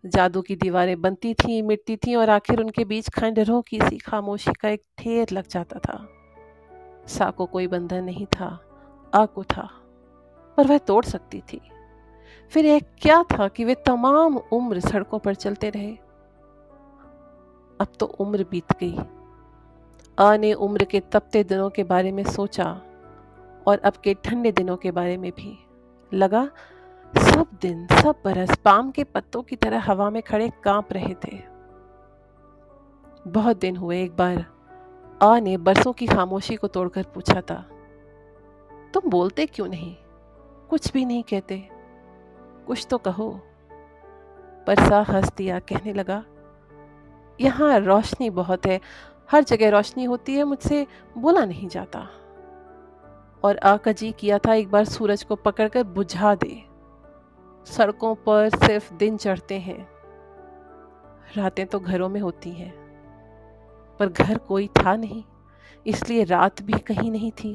जादू 0.04 0.40
की 0.42 0.56
दीवारें 0.56 1.00
बनती 1.00 1.32
थीं, 1.34 1.62
मिटती 1.62 1.96
थीं 1.96 2.16
और 2.16 2.30
आखिर 2.30 2.60
उनके 2.60 2.84
बीच 2.84 3.08
खंडरों 3.10 3.62
की 3.62 3.80
सी 3.80 3.98
खामोशी 3.98 4.52
का 4.52 4.68
एक 4.68 4.82
ढेर 5.00 5.26
लग 5.32 5.46
जाता 5.50 5.78
था। 5.78 6.06
सा 7.06 7.30
को 7.30 7.46
कोई 7.46 7.66
बंधन 7.66 8.04
नहीं 8.04 8.26
था 8.26 8.58
आ 9.14 9.24
को 9.26 9.44
था, 9.44 9.68
पर 10.56 10.66
वह 10.66 10.78
तोड़ 10.78 11.04
सकती 11.04 11.40
थी। 11.52 11.60
फिर 12.52 12.66
यह 12.66 12.80
क्या 12.98 13.22
था 13.22 13.48
कि 13.48 13.64
वे 13.64 13.74
तमाम 13.74 14.36
उम्र 14.36 14.80
सड़कों 14.80 15.18
पर 15.18 15.34
चलते 15.34 15.70
रहे? 15.70 15.92
अब 17.80 17.92
तो 18.00 18.06
उम्र 18.06 18.46
बीत 18.50 18.72
गई। 18.72 18.98
आ 20.18 20.36
ने 20.36 20.52
उम्र 20.52 20.84
के 20.84 21.00
तपते 21.00 21.44
दिनों 21.44 21.70
के 21.70 21.84
बारे 21.84 22.12
में 22.12 22.24
सोचा 22.24 22.64
और 23.66 23.78
अब 23.78 23.92
के 24.04 24.14
ठंडे 24.14 24.52
दिनों 24.52 24.76
के 24.76 24.90
बारे 24.90 25.16
में 25.16 25.30
भी। 25.32 25.56
लगा 26.12 26.48
सब 27.18 27.46
दिन, 27.60 27.86
सब 27.86 28.14
बरस 28.24 28.56
पाम 28.56 28.90
के 28.90 29.04
पत्तों 29.04 29.42
की 29.42 29.56
तरह 29.56 29.80
हवा 29.80 30.10
में 30.10 30.22
खड़े 30.22 30.52
काँप 30.64 30.92
रहे 30.92 31.14
थे। 31.14 31.42
बहुत 33.28 33.56
दिन 33.56 33.76
हुए 33.76 34.02
एक 34.02 34.16
बार, 34.16 34.46
आ 35.22 35.38
ने 35.38 35.56
बरसों 35.56 35.92
की 35.92 36.06
खामोशी 36.06 36.56
को 36.56 36.66
तोड़कर 36.66 37.02
पूछा 37.02 37.40
था। 37.40 37.66
तुम 38.94 39.10
बोलते 39.10 39.46
क्यों 39.46 39.68
नहीं? 39.68 39.96
कुछ 40.70 40.92
भी 40.92 41.04
नहीं 41.04 41.22
कहते। 41.22 41.68
कुछ 42.66 42.86
तो 42.90 42.98
कहो। 42.98 43.40
पर 44.66 44.88
सा 44.88 45.00
हंस 45.08 45.32
दिया, 45.36 45.58
कहने 45.58 45.92
लगा, 45.92 46.24
यहाँ 47.40 47.78
रोशनी 47.78 48.30
बहुत 48.30 48.66
है। 48.66 48.80
हर 49.30 49.44
जगह 49.44 49.70
रोशनी 49.70 50.04
होती 50.04 50.34
है, 50.34 50.44
मुझसे 50.44 50.86
बोला 51.18 51.44
नहीं 51.44 51.68
जाता। 51.68 52.08
और 53.44 53.58
आ 53.58 53.76
का 53.76 53.92
जी 53.92 54.12
किया 54.12 54.38
था 54.38 54.54
एक 54.54 54.70
बार 54.70 54.84
सूरज 54.84 55.22
को 55.22 55.36
पकड़कर 55.36 55.82
बुझा 55.82 56.34
दे। 56.34 56.73
सड़कों 57.66 58.14
पर 58.14 58.48
सिर्फ़ 58.56 58.92
दिन 58.94 59.16
चढ़ते 59.16 59.58
हैं। 59.58 59.86
रातें 61.36 61.66
तो 61.66 61.78
घरों 61.80 62.08
में 62.08 62.20
होती 62.20 62.50
हैं, 62.50 62.72
पर 64.00 64.08
घर 64.08 64.38
कोई 64.38 64.66
था 64.78 64.96
नहीं, 64.96 65.22
इसलिए 65.86 66.24
रात 66.24 66.62
भी 66.62 66.78
कहीं 66.78 67.10
नहीं 67.10 67.30
थी। 67.32 67.54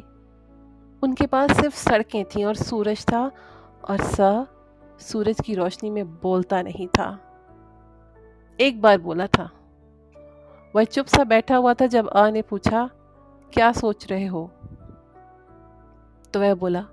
उनके 1.03 1.25
पास 1.25 1.51
सिर्फ़ 1.51 1.75
सड़कें 1.75 2.23
थीं 2.25 2.45
और 2.45 2.55
सूरज 2.55 3.05
था, 3.05 3.31
और 3.89 4.01
सा 4.01 4.47
सूरज 4.99 5.41
की 5.41 5.55
रोशनी 5.55 5.89
में 5.89 6.05
बोलता 6.13 6.61
नहीं 6.61 6.87
था। 6.87 7.09
एक 8.59 8.81
बार 8.81 8.97
बोला 8.97 9.27
था, 9.27 9.49
वह 10.73 10.83
चुप 10.83 11.05
सा 11.05 11.23
बैठा 11.23 11.55
हुआ 11.55 11.73
था 11.73 11.85
जब 11.87 12.09
आ 12.09 12.29
ने 12.29 12.41
पूछा, 12.41 12.89
क्या 13.53 13.71
सोच 13.71 14.09
रहे 14.11 14.25
हो? 14.25 14.49
तो 16.33 16.39
वह 16.39 16.53
बोला 16.53 16.85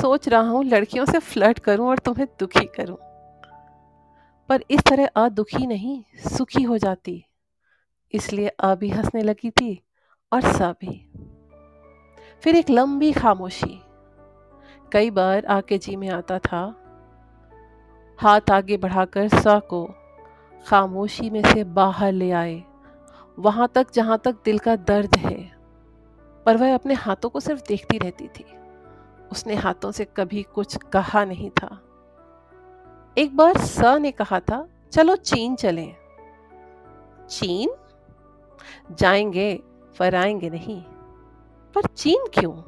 सोच 0.00 0.28
रहा 0.28 0.40
हूँ, 0.40 0.64
लड़कियों 0.64 1.04
से 1.04 1.18
फ्लर्ट 1.18 1.58
करूँ 1.58 1.88
और 1.88 1.98
तुम्हें 1.98 2.26
दुखी 2.38 2.66
करूँ। 2.66 2.96
पर 4.48 4.64
इस 4.70 4.80
तरह 4.80 5.08
आ 5.16 5.28
दुखी 5.28 5.66
नहीं, 5.66 6.04
सुखी 6.18 6.62
हो 6.62 6.78
जाती। 6.78 7.24
इसलिए 8.12 8.48
आ 8.48 8.74
भी 8.74 8.88
हंसने 8.88 9.22
लगी 9.22 9.50
थी 9.50 9.82
और 10.32 10.40
सा 10.40 10.72
भी। 10.72 11.10
फिर 12.40 12.56
एक 12.56 12.70
लंबी 12.70 13.12
खामोशी। 13.12 13.82
कई 14.92 15.10
बार 15.10 15.44
आके 15.44 15.78
जी 15.78 15.96
में 15.96 16.08
आता 16.08 16.38
था। 16.38 16.82
हाथ 18.18 18.40
आगे 18.50 18.76
बढ़ाकर 18.76 19.28
सा 19.28 19.58
को 19.58 19.94
खामोशी 20.66 21.30
में 21.30 21.42
से 21.42 21.64
बाहर 21.64 22.12
ले 22.12 22.30
आए। 22.30 22.64
वहाँ 23.38 23.68
तक 23.74 23.86
जहाँ 23.94 24.18
तक 24.24 24.36
दिल 24.44 24.58
का 24.58 24.76
दर्द 24.76 25.16
है। 25.16 25.56
पर 26.46 26.56
वह 26.56 26.74
अपने 26.74 26.94
हाथों 26.94 27.28
को 27.28 27.40
सिर्फ़ 27.40 27.62
देखती 27.68 27.98
रहती 27.98 28.28
थी। 28.28 28.55
उसने 29.32 29.54
हाथों 29.54 29.90
से 29.90 30.04
कभी 30.04 30.42
कुछ 30.42 30.76
कहा 30.76 31.24
नहीं 31.24 31.50
था। 31.50 31.82
एक 33.18 33.36
बार 33.36 33.58
स 33.58 33.80
ने 33.80 34.10
कहा 34.10 34.40
था, 34.40 34.68
चलो 34.92 35.16
चीन 35.16 35.56
चलें। 35.56 35.96
चीन? 37.30 37.70
जाएँगे 38.94 39.62
पर 39.98 40.14
आएँगे 40.14 40.50
नहीं। 40.50 40.82
पर 41.74 41.86
चीन 41.86 42.26
क्यों? 42.38 42.62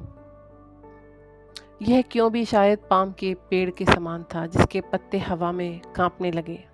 यह 1.82 2.02
क्यों 2.02 2.32
भी 2.32 2.44
शायद 2.44 2.78
पाम 2.90 3.12
के 3.12 3.34
पेड़ 3.34 3.70
के 3.70 3.84
समान 3.84 4.22
था, 4.22 4.46
जिसके 4.46 4.80
पत्ते 4.80 5.18
हवा 5.18 5.52
में 5.52 5.80
कांपने 5.80 6.30
लगे। 6.30 6.64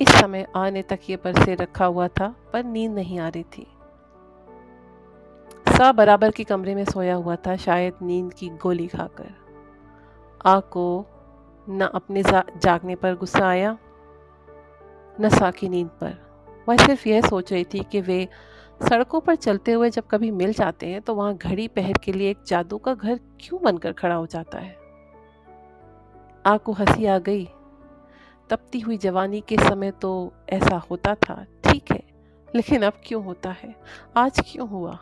इस 0.00 0.08
समय 0.08 0.46
आने 0.56 0.82
तक 0.82 0.96
तकिए 0.96 1.16
पर 1.16 1.44
से 1.44 1.54
रखा 1.54 1.84
हुआ 1.84 2.08
था, 2.08 2.36
पर 2.52 2.64
नींद 2.64 2.92
नहीं 2.92 3.18
आ 3.18 3.28
रही 3.28 3.42
थी। 3.42 3.71
सा 5.82 5.90
बराबर 5.92 6.30
के 6.30 6.44
कमरे 6.44 6.74
में 6.74 6.84
सोया 6.84 7.14
हुआ 7.14 7.34
था, 7.36 7.56
शायद 7.56 7.94
नींद 8.02 8.34
की 8.34 8.48
गोली 8.62 8.86
खाकर। 8.86 9.30
आ 10.46 10.58
को 10.60 10.84
न 11.68 11.88
अपने 11.94 12.22
जागने 12.22 12.94
पर 12.94 13.14
गुस्सा 13.14 13.46
आया, 13.46 13.76
न 15.20 15.28
सा 15.28 15.50
की 15.50 15.68
नींद 15.68 15.88
पर। 16.00 16.14
वह 16.68 16.76
सिर्फ़ 16.76 17.08
यह 17.08 17.20
सोच 17.22 17.52
रही 17.52 17.64
थी 17.64 17.80
कि 17.82 18.00
वे 18.00 18.28
सड़कों 18.88 19.20
पर 19.20 19.34
चलते 19.34 19.72
हुए 19.72 19.90
जब 19.90 20.06
कभी 20.06 20.30
मिल 20.30 20.52
जाते 20.52 20.86
हैं 20.86 21.00
तो 21.00 21.14
वहाँ 21.14 21.36
घड़ी 21.36 21.68
पहर 21.68 21.98
के 21.98 22.12
लिए 22.12 22.30
एक 22.30 22.44
जादू 22.46 22.78
का 22.78 22.94
घर 22.94 23.20
क्यों 23.40 23.62
बनकर 23.62 23.92
खड़ा 23.92 24.14
हो 24.14 24.26
जाता 24.26 24.58
है? 24.58 24.76
आ 26.46 26.56
को 26.56 26.72
हँसी 26.72 27.06
आ 27.06 27.18
गई। 27.18 27.48
तपती 28.50 28.80
हुई 28.80 28.98
जवानी 28.98 29.40
के 29.40 29.56
समय 29.58 29.90
तो 29.90 30.32
ऐसा 30.48 30.84
होता 30.90 31.14
था, 31.14 31.44
ठीक 31.64 31.92
है, 31.92 32.02
लेकिन 32.54 32.82
अब 32.82 33.02
क्यों 33.06 33.24
होता 33.24 33.50
है? 33.52 33.74
आज 34.16 34.40
क्यों 34.46 34.68
हुआ? 34.68 34.98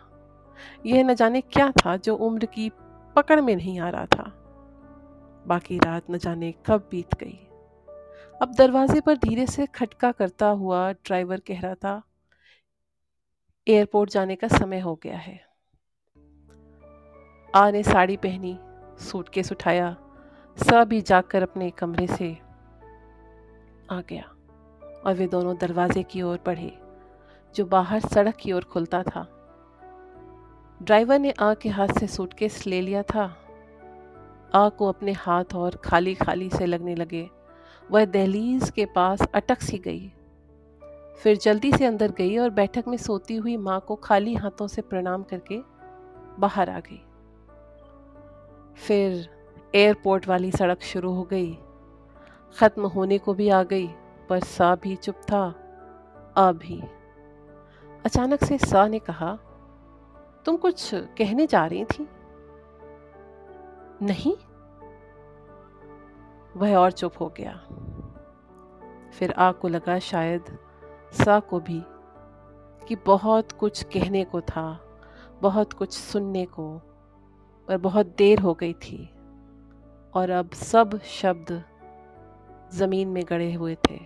यह 0.87 1.05
न 1.05 1.15
जाने 1.15 1.41
क्या 1.41 1.71
था 1.71 1.97
जो 1.97 2.17
उम्र 2.17 2.47
की 2.47 2.71
पकड़ 3.17 3.41
में 3.41 3.57
नहीं 3.57 3.79
आ 3.81 3.89
रहा 3.89 4.07
था। 4.07 4.23
बाकी 5.47 5.79
रात 5.79 6.11
न 6.11 6.19
जाने 6.19 6.53
कब 6.67 6.89
बीत 6.91 7.15
गई। 7.15 7.39
अब 8.43 8.55
दरवाजे 8.59 9.01
पर 9.01 9.17
धीरे 9.17 9.47
से 9.47 9.67
खटका 9.67 10.13
करता 10.13 10.47
हुआ 10.47 10.93
ड्राइवर 10.93 11.41
कह 11.41 11.61
रहा 11.61 11.75
था, 11.75 12.03
एयरपोर्ट 13.67 14.11
जाने 14.11 14.37
का 14.37 14.49
समय 14.49 14.81
हो 14.81 14.95
गया 15.03 15.17
है। 15.17 15.41
आ 17.55 17.71
ने 17.71 17.83
साड़ी 17.83 18.17
पहनी, 18.17 18.59
सूटकेस 19.01 19.53
उठाया, 19.53 19.97
सभी 20.59 21.01
जाकर 21.01 21.43
अपने 21.43 21.71
कमरे 21.71 22.07
से 22.07 22.33
आ 23.91 24.01
गया 24.01 24.23
और 25.07 25.15
वे 25.15 25.27
दोनों 25.27 25.57
दरवाजे 25.57 26.03
की 26.03 26.23
ओर 26.23 26.41
बढ़े, 26.47 26.73
जो 27.55 27.65
बाहर 27.65 28.01
सड़क 28.01 28.37
की 28.37 28.53
ओर 28.53 28.65
खुलता 28.65 29.03
था। 29.03 29.40
ड्राइवर 30.83 31.19
ने 31.19 31.31
आ 31.31 31.55
के 31.55 31.69
हाथ 31.69 31.89
से 31.89 32.07
सूटकेस 32.07 32.67
ले 32.67 32.81
लिया 32.81 33.03
था। 33.03 33.37
आ 34.55 34.69
को 34.69 34.89
अपने 34.89 35.13
हाथ 35.13 35.45
और 35.55 35.77
खाली 35.77 36.15
खाली 36.15 36.51
से 36.51 36.67
लगने 36.67 36.95
लगे। 36.95 37.31
वह 37.91 38.05
दहलीज 38.05 38.71
के 38.71 38.85
पास 38.85 39.23
अटक 39.35 39.61
सी 39.61 39.79
गई। 39.79 40.13
फिर 41.23 41.37
जल्दी 41.37 41.73
से 41.73 41.85
अंदर 41.85 42.11
गई 42.11 42.37
और 42.37 42.51
बैठक 42.51 42.85
में 42.89 42.97
सोती 42.97 43.37
हुई 43.37 43.57
माँ 43.57 43.81
को 43.81 43.95
खाली 43.95 44.35
हाथों 44.35 44.67
से 44.67 44.83
प्रणाम 44.83 45.23
करके 45.23 45.61
बाहर 46.39 46.71
आ 46.71 46.81
गई। 46.81 47.03
फिर 48.77 49.29
एयरपोर्ट 49.75 50.29
वाली 50.29 50.51
सड़क 50.51 50.83
शुरू 50.83 51.13
हो 51.13 51.23
गई। 51.23 51.59
ख़त्म 52.59 52.87
होने 52.87 53.19
को 53.19 53.35
भी 53.35 53.49
आ 53.49 53.63
गई, 53.63 53.89
पर 54.29 54.41
सा 54.41 54.75
भी 54.75 54.97
चुप 54.97 55.15
था। 55.15 55.55
आ 56.37 56.53
भी। 56.53 56.83
अचानक 58.05 58.45
से 58.45 58.59
सा 58.59 58.89
ने 58.89 58.99
कहा 58.99 59.39
तुम 60.45 60.57
कुछ 60.57 60.91
कहने 60.95 61.47
जा 61.47 61.67
रही 61.67 61.85
थी? 61.85 62.09
नहीं। 64.03 64.37
वह 66.57 66.77
और 66.77 66.93
चुप 66.93 67.13
हो 67.21 67.35
गया। 67.41 67.53
फिर 69.11 69.33
आग 69.33 69.55
को 69.55 69.69
लगा 69.69 69.99
शायद 69.99 70.59
सा 71.13 71.41
को 71.41 71.61
भी 71.61 71.83
कि 72.89 72.97
बहुत 72.97 73.53
कुछ 73.53 73.83
कहने 73.83 74.25
को 74.25 74.41
था, 74.41 74.81
बहुत 75.43 75.73
कुछ 75.73 75.93
सुनने 75.93 76.45
को, 76.47 76.79
पर 77.69 77.77
बहुत 77.77 78.07
देर 78.19 78.39
हो 78.39 78.55
गई 78.55 78.73
थी 78.73 79.11
और 80.15 80.31
अब 80.31 80.51
सब 80.51 81.01
शब्द 81.03 81.65
ज़मीन 82.75 83.09
में 83.09 83.25
गड़े 83.29 83.53
हुए 83.53 83.75
थे। 83.75 83.99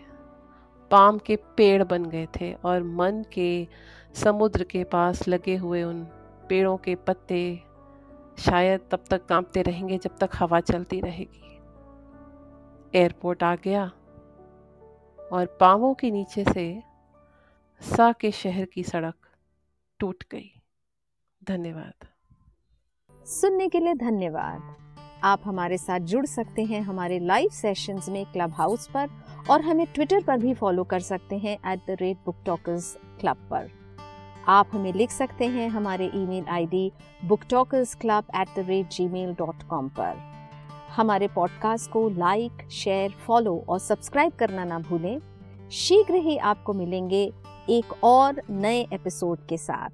पाम 0.91 1.19
के 1.19 1.37
पेड़ 1.37 1.85
बन 1.85 2.05
गए 2.05 2.29
थे 2.41 2.53
और 2.55 2.83
मन 2.83 3.25
के 3.33 3.69
समुद्र 4.15 4.65
के 4.65 4.85
पास 4.85 5.29
लगे 5.29 5.57
हुए 5.57 5.83
उन 5.83 6.07
पेड़ों 6.49 6.77
के 6.77 6.95
पत्ते 6.95 7.63
शायद 8.39 8.81
तब 8.91 9.05
तक 9.11 9.25
कांपते 9.27 9.63
रहेंगे 9.63 9.99
जब 9.99 10.17
तक 10.19 10.31
हवा 10.35 10.61
चलती 10.61 11.01
रहेगी। 11.01 11.41
एयरपोर्ट 12.95 13.43
आ 13.43 13.55
गया 13.57 13.85
और 15.19 15.57
पावों 15.61 15.95
के 15.95 16.11
नीचे 16.11 16.45
से 16.45 16.83
सा 17.81 18.13
के 18.13 18.31
शहर 18.31 18.65
की 18.65 18.83
सड़क 18.83 19.15
टूट 20.01 20.25
गई। 20.31 20.51
धन्यवाद। 21.45 22.07
सुनने 23.27 23.69
के 23.69 23.81
लिए 23.81 23.95
धन्यवाद। 23.95 24.75
आप 25.25 25.43
हमारे 25.45 25.79
साथ 25.79 26.01
जुड़ 26.01 26.27
सकते 26.27 26.65
हैं 26.65 26.81
हमारे 26.83 27.19
लाइव 27.19 27.49
सेशंस 27.49 28.09
में 28.09 28.25
क्लब 28.27 28.53
हाउस 28.53 28.89
पर 28.97 29.11
और 29.51 29.61
हमें 29.61 29.87
ट्विटर 29.87 30.23
पर 30.23 30.39
भी 30.39 30.55
फॉलो 30.55 30.85
कर 30.85 31.01
सकते 31.01 31.39
हैं 31.39 31.57
at 31.73 31.87
the 31.87 31.97
rate 32.01 32.17
book 32.27 32.43
talkers 32.47 32.97
club 33.21 33.49
पर। 33.51 33.71
आप 34.49 34.71
हमें 34.73 34.93
लिख 34.93 35.11
सकते 35.11 35.47
हैं 35.47 35.69
हमारे 35.69 36.11
email 36.15 36.45
ID 36.49 36.93
book 37.25 37.41
talkers 37.51 37.95
club 37.95 38.25
at 38.37 38.49
the 38.57 38.65
rate 38.69 38.89
G 38.89 39.09
mail 39.09 39.33
dot 39.35 39.63
com 39.63 39.89
पर। 39.89 40.17
हमारे 40.97 41.29
पॉडकास्ट 41.29 41.91
को 41.91 42.09
लाइक 42.09 42.69
शेयर 42.71 43.11
फॉलो 43.11 43.65
और 43.69 43.79
सब्सक्राइब 43.79 44.33
करना 44.33 44.65
ना 44.65 44.79
भूलें। 44.79 45.19
शीघ्र 45.71 46.15
ही 46.15 46.37
आपको 46.37 46.73
मिलेंगे 46.73 47.33
एक 47.71 48.05
और 48.05 48.43
नए 48.51 48.81
एपिसोड 48.93 49.47
के 49.47 49.57
साथ। 49.57 49.91